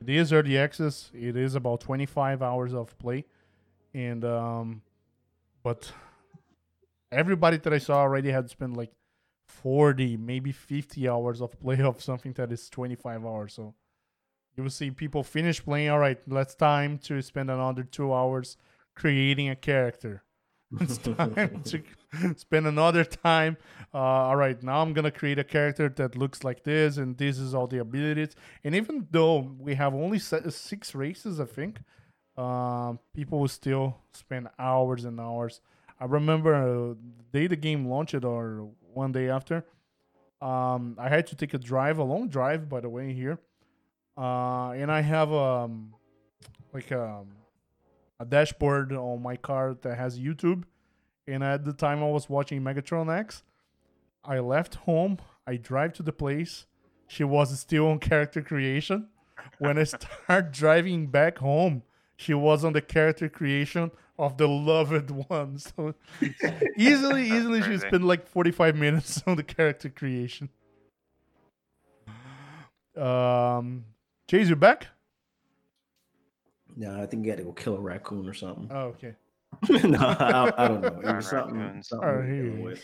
[0.00, 1.10] it is early access.
[1.14, 3.24] It is about twenty five hours of play,
[3.92, 4.82] and um,
[5.62, 5.92] but
[7.10, 8.90] everybody that I saw already had spent like
[9.52, 13.54] forty, maybe fifty hours of play of something that is twenty five hours.
[13.54, 13.74] So
[14.56, 15.90] you will see people finish playing.
[15.90, 18.56] All right, let's time to spend another two hours
[18.94, 20.22] creating a character.
[20.80, 21.82] It's time to
[22.36, 23.58] spend another time.
[23.92, 27.38] Uh, all right, now I'm gonna create a character that looks like this, and this
[27.38, 28.34] is all the abilities.
[28.64, 31.80] And even though we have only six races, I think,
[32.38, 35.60] um, people will still spend hours and hours.
[36.00, 36.94] I remember uh,
[37.32, 39.64] the day the game launched, or one day after,
[40.40, 43.38] um, I had to take a drive, a long drive, by the way, here,
[44.16, 45.94] uh, and I have um,
[46.72, 47.28] like um,
[48.18, 50.64] a dashboard on my car that has YouTube.
[51.26, 53.42] And at the time I was watching Megatron X,
[54.24, 55.18] I left home.
[55.46, 56.66] I drive to the place.
[57.06, 59.08] She was still on character creation.
[59.58, 61.82] When I start driving back home,
[62.16, 65.72] she was on the character creation of the loved ones.
[65.76, 65.94] So
[66.78, 67.86] easily, That's easily, she crazy.
[67.88, 70.48] spent like 45 minutes on the character creation.
[72.96, 73.84] Um,
[74.28, 74.86] Chase, you back?
[76.76, 78.68] No, I think you got to go kill a raccoon or something.
[78.70, 79.14] Oh, okay.
[79.86, 81.00] no, I, I don't know.
[81.10, 81.58] It was something.
[81.58, 81.88] raccoons.
[81.88, 82.82] something Oh, here with.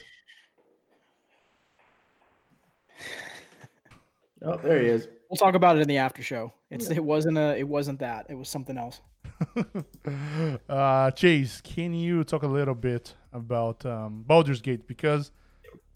[4.42, 5.08] Oh, there he is.
[5.28, 6.52] We'll talk about it in the after show.
[6.70, 6.96] It's Yeah.
[6.96, 8.26] it wasn't a it wasn't that.
[8.28, 9.00] It was something else.
[10.68, 14.86] uh, Chase, can you talk a little bit about um, Baldur's Gate?
[14.86, 15.30] Because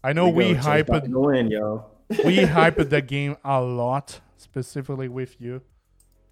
[0.03, 1.85] I know we Chase, hyped yo.
[2.25, 5.61] we hyped that game a lot, specifically with you.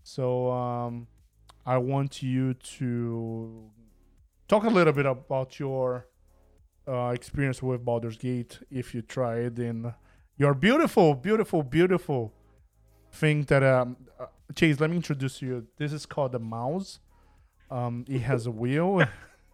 [0.03, 1.07] So um,
[1.65, 3.69] I want you to
[4.47, 6.07] talk a little bit about your
[6.87, 9.93] uh, experience with Baldur's Gate, if you tried, and
[10.37, 12.33] your beautiful, beautiful, beautiful
[13.11, 13.97] thing that um,
[14.55, 14.79] Chase.
[14.79, 15.67] Let me introduce you.
[15.77, 16.99] This is called the mouse.
[17.69, 19.03] Um, it has a wheel.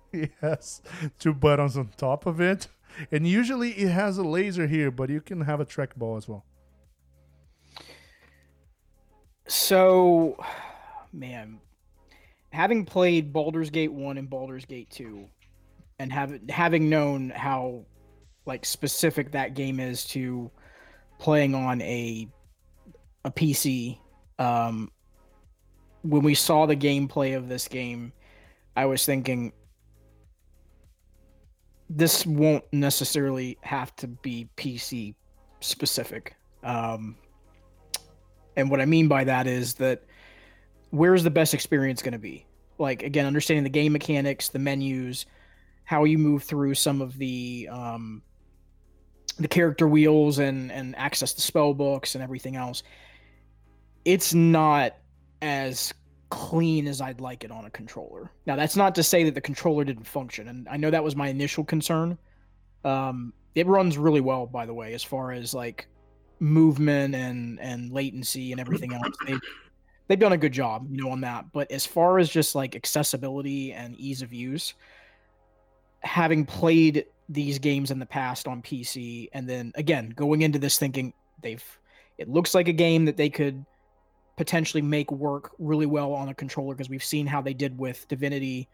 [0.13, 0.81] it has
[1.19, 2.67] two buttons on top of it,
[3.11, 6.45] and usually it has a laser here, but you can have a trackball as well.
[9.47, 10.37] So,
[11.13, 11.59] man,
[12.51, 15.27] having played Baldur's Gate 1 and Baldur's Gate 2
[15.99, 17.85] and having having known how
[18.45, 20.51] like specific that game is to
[21.17, 22.27] playing on a
[23.25, 23.97] a PC
[24.39, 24.91] um
[26.03, 28.11] when we saw the gameplay of this game
[28.75, 29.53] I was thinking
[31.89, 35.15] this won't necessarily have to be PC
[35.59, 37.15] specific um
[38.57, 40.03] and what I mean by that is that
[40.89, 42.45] where's the best experience going to be?
[42.79, 45.25] Like again, understanding the game mechanics, the menus,
[45.85, 48.21] how you move through some of the um,
[49.39, 52.83] the character wheels and and access the spell books and everything else.
[54.07, 54.95] It's not
[55.41, 55.93] as
[56.29, 58.31] clean as I'd like it on a controller.
[58.45, 61.17] Now that's not to say that the controller didn't function, and I know that was
[61.17, 62.17] my initial concern.
[62.85, 65.87] Um, it runs really well, by the way, as far as like
[66.39, 69.13] movement and and latency and everything else.
[69.27, 69.35] They
[70.07, 71.51] they've done a good job, you know, on that.
[71.51, 74.73] But as far as just like accessibility and ease of use,
[75.99, 80.79] having played these games in the past on PC and then again going into this
[80.79, 81.63] thinking they've
[82.17, 83.65] it looks like a game that they could
[84.37, 88.07] potentially make work really well on a controller because we've seen how they did with
[88.07, 88.69] Divinity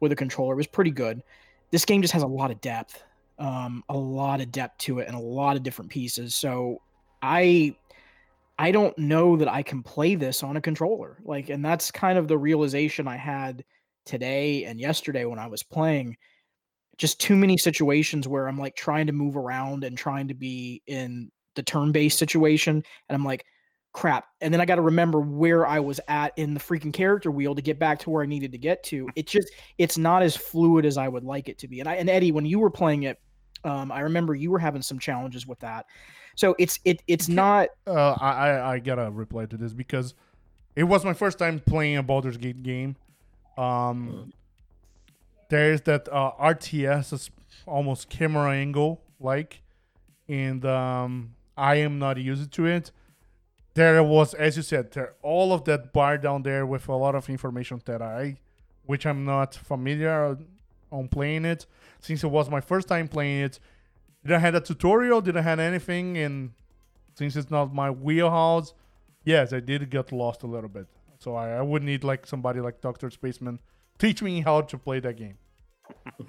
[0.00, 0.54] with a controller.
[0.54, 1.22] It was pretty good.
[1.70, 3.02] This game just has a lot of depth.
[3.38, 6.34] Um, a lot of depth to it and a lot of different pieces.
[6.34, 6.80] So
[7.22, 7.76] I
[8.58, 11.18] I don't know that I can play this on a controller.
[11.24, 13.64] Like and that's kind of the realization I had
[14.04, 16.16] today and yesterday when I was playing.
[16.96, 20.82] Just too many situations where I'm like trying to move around and trying to be
[20.86, 23.44] in the turn-based situation and I'm like
[23.92, 24.26] crap.
[24.40, 27.54] And then I got to remember where I was at in the freaking character wheel
[27.54, 29.08] to get back to where I needed to get to.
[29.16, 31.80] It just it's not as fluid as I would like it to be.
[31.80, 33.18] And I and Eddie when you were playing it
[33.64, 35.86] um, I remember you were having some challenges with that.
[36.36, 40.14] So it's it it's not Uh, I, I I gotta reply to this because
[40.76, 42.96] it was my first time playing a Baldur's Gate game.
[43.56, 44.32] Um,
[45.48, 47.30] there's that uh, RTS, is
[47.66, 49.62] almost camera angle like,
[50.28, 52.92] and um, I am not used to it.
[53.78, 57.14] There was, as you said, there all of that bar down there with a lot
[57.14, 58.38] of information that I,
[58.86, 60.36] which I'm not familiar
[60.90, 61.64] on playing it.
[62.00, 63.60] Since it was my first time playing it,
[64.24, 65.20] Did I had a tutorial?
[65.20, 66.18] Did I had anything?
[66.18, 66.50] And
[67.14, 68.74] since it's not my wheelhouse,
[69.24, 70.88] yes, I did get lost a little bit.
[71.20, 73.60] So I, I would need like somebody like Doctor Spaceman
[73.96, 75.38] teach me how to play that game.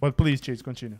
[0.00, 0.98] but please, Chase, continue.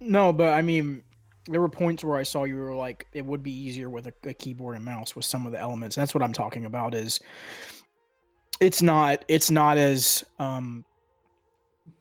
[0.00, 1.02] No, but I mean,
[1.48, 4.12] there were points where I saw you were like, it would be easier with a,
[4.24, 5.96] a keyboard and mouse with some of the elements.
[5.96, 6.94] That's what I'm talking about.
[6.94, 7.20] Is
[8.60, 10.84] it's not it's not as um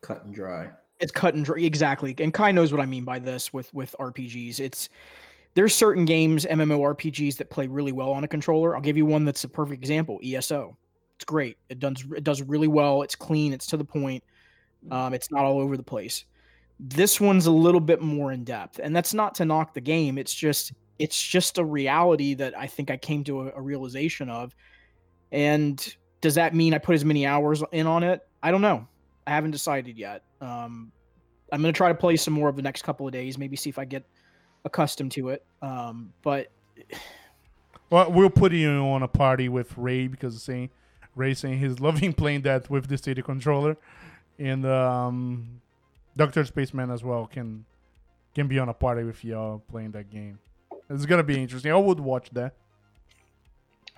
[0.01, 0.69] Cut and dry.
[0.99, 2.15] it's cut and dry exactly.
[2.19, 4.89] And kai knows what i mean by this with with rpgs it's
[5.53, 8.75] there's certain games mmorpgs that play really well on a controller.
[8.75, 10.77] I'll give you one that's a perfect example eso
[11.15, 11.57] it's great.
[11.69, 13.01] It does it does really well.
[13.01, 13.53] It's clean.
[13.53, 14.23] It's to the point.
[14.91, 16.25] Um, it's not all over the place
[16.79, 20.17] this one's a little bit more in depth and that's not to knock the game
[20.17, 24.29] it's just it's just a reality that i think i came to a, a realization
[24.29, 24.55] of
[25.31, 28.85] and does that mean i put as many hours in on it i don't know
[29.27, 30.23] I haven't decided yet.
[30.41, 30.91] Um,
[31.51, 33.69] I'm gonna try to play some more of the next couple of days, maybe see
[33.69, 34.03] if I get
[34.65, 35.45] accustomed to it.
[35.61, 36.47] Um, but
[37.91, 40.71] Well, we'll put you on a party with Ray because saying
[41.15, 43.77] Ray saying he's loving playing that with the Stadia controller,
[44.39, 45.61] and um,
[46.17, 47.65] Doctor Spaceman as well can
[48.33, 50.39] can be on a party with y'all playing that game.
[50.89, 51.71] It's gonna be interesting.
[51.71, 52.53] I would watch that.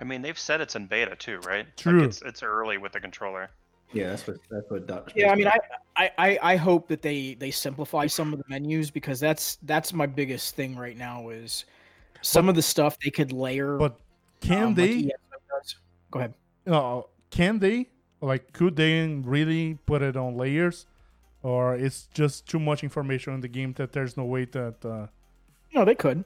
[0.00, 1.66] I mean, they've said it's in beta too, right?
[1.76, 2.00] True.
[2.00, 3.50] Like it's it's early with the controller.
[3.92, 5.12] Yeah, that's what that's what Doctor.
[5.16, 5.58] yeah, I mean, I,
[5.96, 9.92] I I I hope that they they simplify some of the menus because that's that's
[9.92, 11.64] my biggest thing right now is
[12.22, 13.76] some of the stuff they could layer.
[13.76, 13.98] But
[14.40, 14.98] can um, they?
[14.98, 15.76] ESO does.
[16.10, 16.34] Go ahead.
[16.66, 17.88] uh, can they?
[18.20, 20.86] Like, could they really put it on layers,
[21.42, 24.84] or it's just too much information in the game that there's no way that?
[24.84, 25.06] Uh,
[25.74, 26.24] No, they could.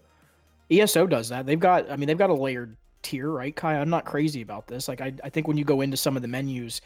[0.70, 1.44] ESO does that.
[1.46, 3.76] They've got, I mean, they've got a layered tier, right, Kai?
[3.76, 4.88] I'm not crazy about this.
[4.88, 6.80] Like, I, I think when you go into some of the menus,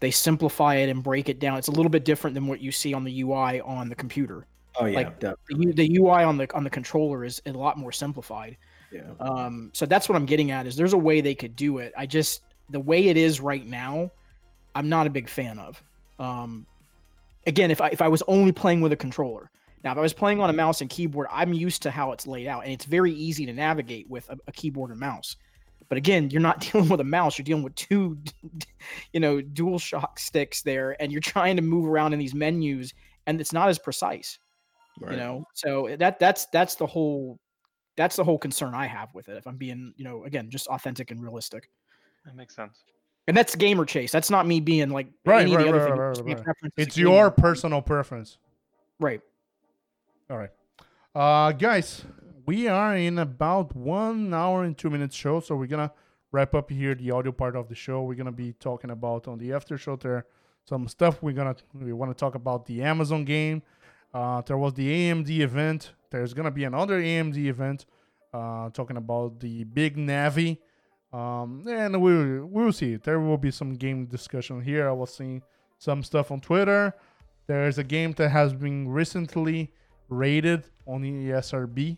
[0.00, 1.58] they simplify it and break it down.
[1.58, 4.46] It's a little bit different than what you see on the UI on the computer.
[4.80, 7.92] oh yeah, like, The, the UI on the on the controller is a lot more
[7.92, 8.56] simplified.
[8.90, 9.02] yeah.
[9.20, 10.66] Um, so that's what I'm getting at.
[10.66, 11.92] Is there's a way they could do it.
[11.96, 14.10] I just the way it is right now,
[14.74, 15.82] I'm not a big fan of.
[16.18, 16.66] Um,
[17.46, 19.50] again, if I if I was only playing with a controller,
[19.84, 22.26] now if I was playing on a mouse and keyboard, I'm used to how it's
[22.26, 25.36] laid out, and it's very easy to navigate with a, a keyboard and mouse.
[25.88, 28.18] But again, you're not dealing with a mouse; you're dealing with two,
[29.12, 32.94] you know, dual shock sticks there, and you're trying to move around in these menus,
[33.26, 34.38] and it's not as precise
[35.00, 35.12] Right.
[35.12, 37.38] you know so eh, that that's that's the whole
[37.96, 40.66] that's the whole concern i have with it if i'm being you know again just
[40.66, 41.70] authentic and realistic
[42.26, 42.82] That makes sense.
[43.30, 45.94] And that's gamer chase that's not me being like Right, any of the right, other
[45.94, 46.44] right, things, right, right.
[46.44, 48.38] preference as a it's your personal preference.
[48.98, 49.20] right
[50.28, 50.50] All right.
[51.14, 52.04] Uh guys,
[52.46, 55.92] we are in about one hour and two minutes show, so we're gonna
[56.32, 58.02] wrap up here the audio part of the show.
[58.02, 60.26] We're gonna be talking about on the after show there
[60.68, 61.22] some stuff.
[61.22, 63.62] We're gonna we want to talk about the Amazon game.
[64.12, 65.92] Uh, there was the AMD event.
[66.10, 67.86] There's gonna be another AMD event,
[68.34, 70.58] uh, talking about the big Navi.
[71.12, 72.96] Um, and we'll we'll see.
[72.96, 74.88] There will be some game discussion here.
[74.88, 75.42] I was seeing
[75.78, 76.94] some stuff on Twitter.
[77.46, 79.72] There's a game that has been recently
[80.08, 81.96] rated on the ESRB,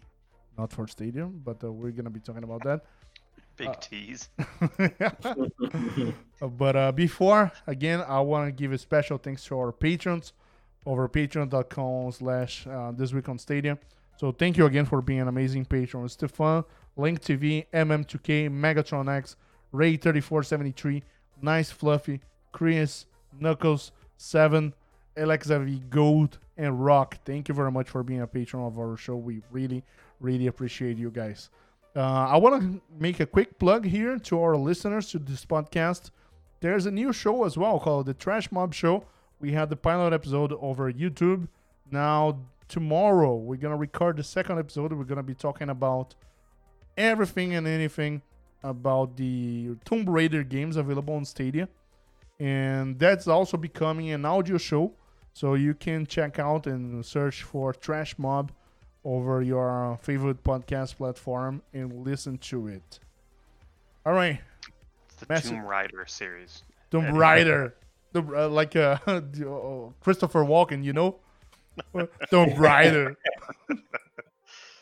[0.56, 2.84] not for Stadia, but uh, we're gonna be talking about that.
[3.56, 4.30] Big Uh, tease.
[6.40, 10.32] But uh, before, again, I want to give a special thanks to our patrons
[10.86, 13.78] over patreon.com slash uh, this week on Stadia.
[14.16, 16.08] So thank you again for being an amazing patron.
[16.08, 16.64] Stefan,
[16.96, 19.36] Link TV, MM2K, Megatron X,
[19.72, 21.02] Ray3473,
[21.40, 22.20] Nice Fluffy,
[22.52, 23.06] Chris,
[23.38, 24.74] Knuckles, Seven,
[25.16, 27.18] LXV Gold, and Rock.
[27.24, 29.16] Thank you very much for being a patron of our show.
[29.16, 29.82] We really,
[30.20, 31.50] really appreciate you guys.
[31.94, 36.10] Uh, I want to make a quick plug here to our listeners to this podcast.
[36.60, 39.04] There's a new show as well called the Trash Mob Show.
[39.40, 41.48] We had the pilot episode over YouTube.
[41.90, 42.38] Now,
[42.68, 44.92] tomorrow, we're going to record the second episode.
[44.92, 46.14] We're going to be talking about
[46.96, 48.22] everything and anything
[48.62, 51.68] about the Tomb Raider games available on Stadia.
[52.38, 54.92] And that's also becoming an audio show.
[55.34, 58.52] So you can check out and search for Trash Mob
[59.04, 63.00] over your favorite podcast platform and listen to it.
[64.04, 64.40] All right,
[65.06, 66.62] It's the Massive- Tomb Raider series.
[66.90, 67.18] Tomb Anyway.
[67.18, 67.74] Raider,
[68.12, 69.20] the, uh, like uh, uh,
[70.00, 71.16] Christopher Walken, you know,
[72.30, 73.16] Tomb Raider.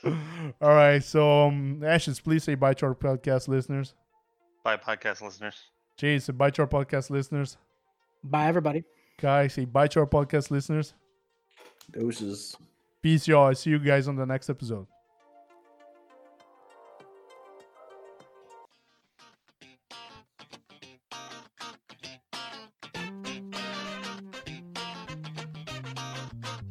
[0.60, 3.94] All right, so um, Ashes, please say bye to our podcast listeners.
[4.64, 5.56] Bye, podcast listeners.
[5.96, 7.56] Jay, say bye to our podcast listeners.
[8.22, 8.84] bye everybody
[9.20, 10.94] Guy, say bye to our podcast listeners.
[11.90, 12.56] Doses.
[13.02, 13.48] Peace, y'all.
[13.48, 14.86] I see you guys on the next episode.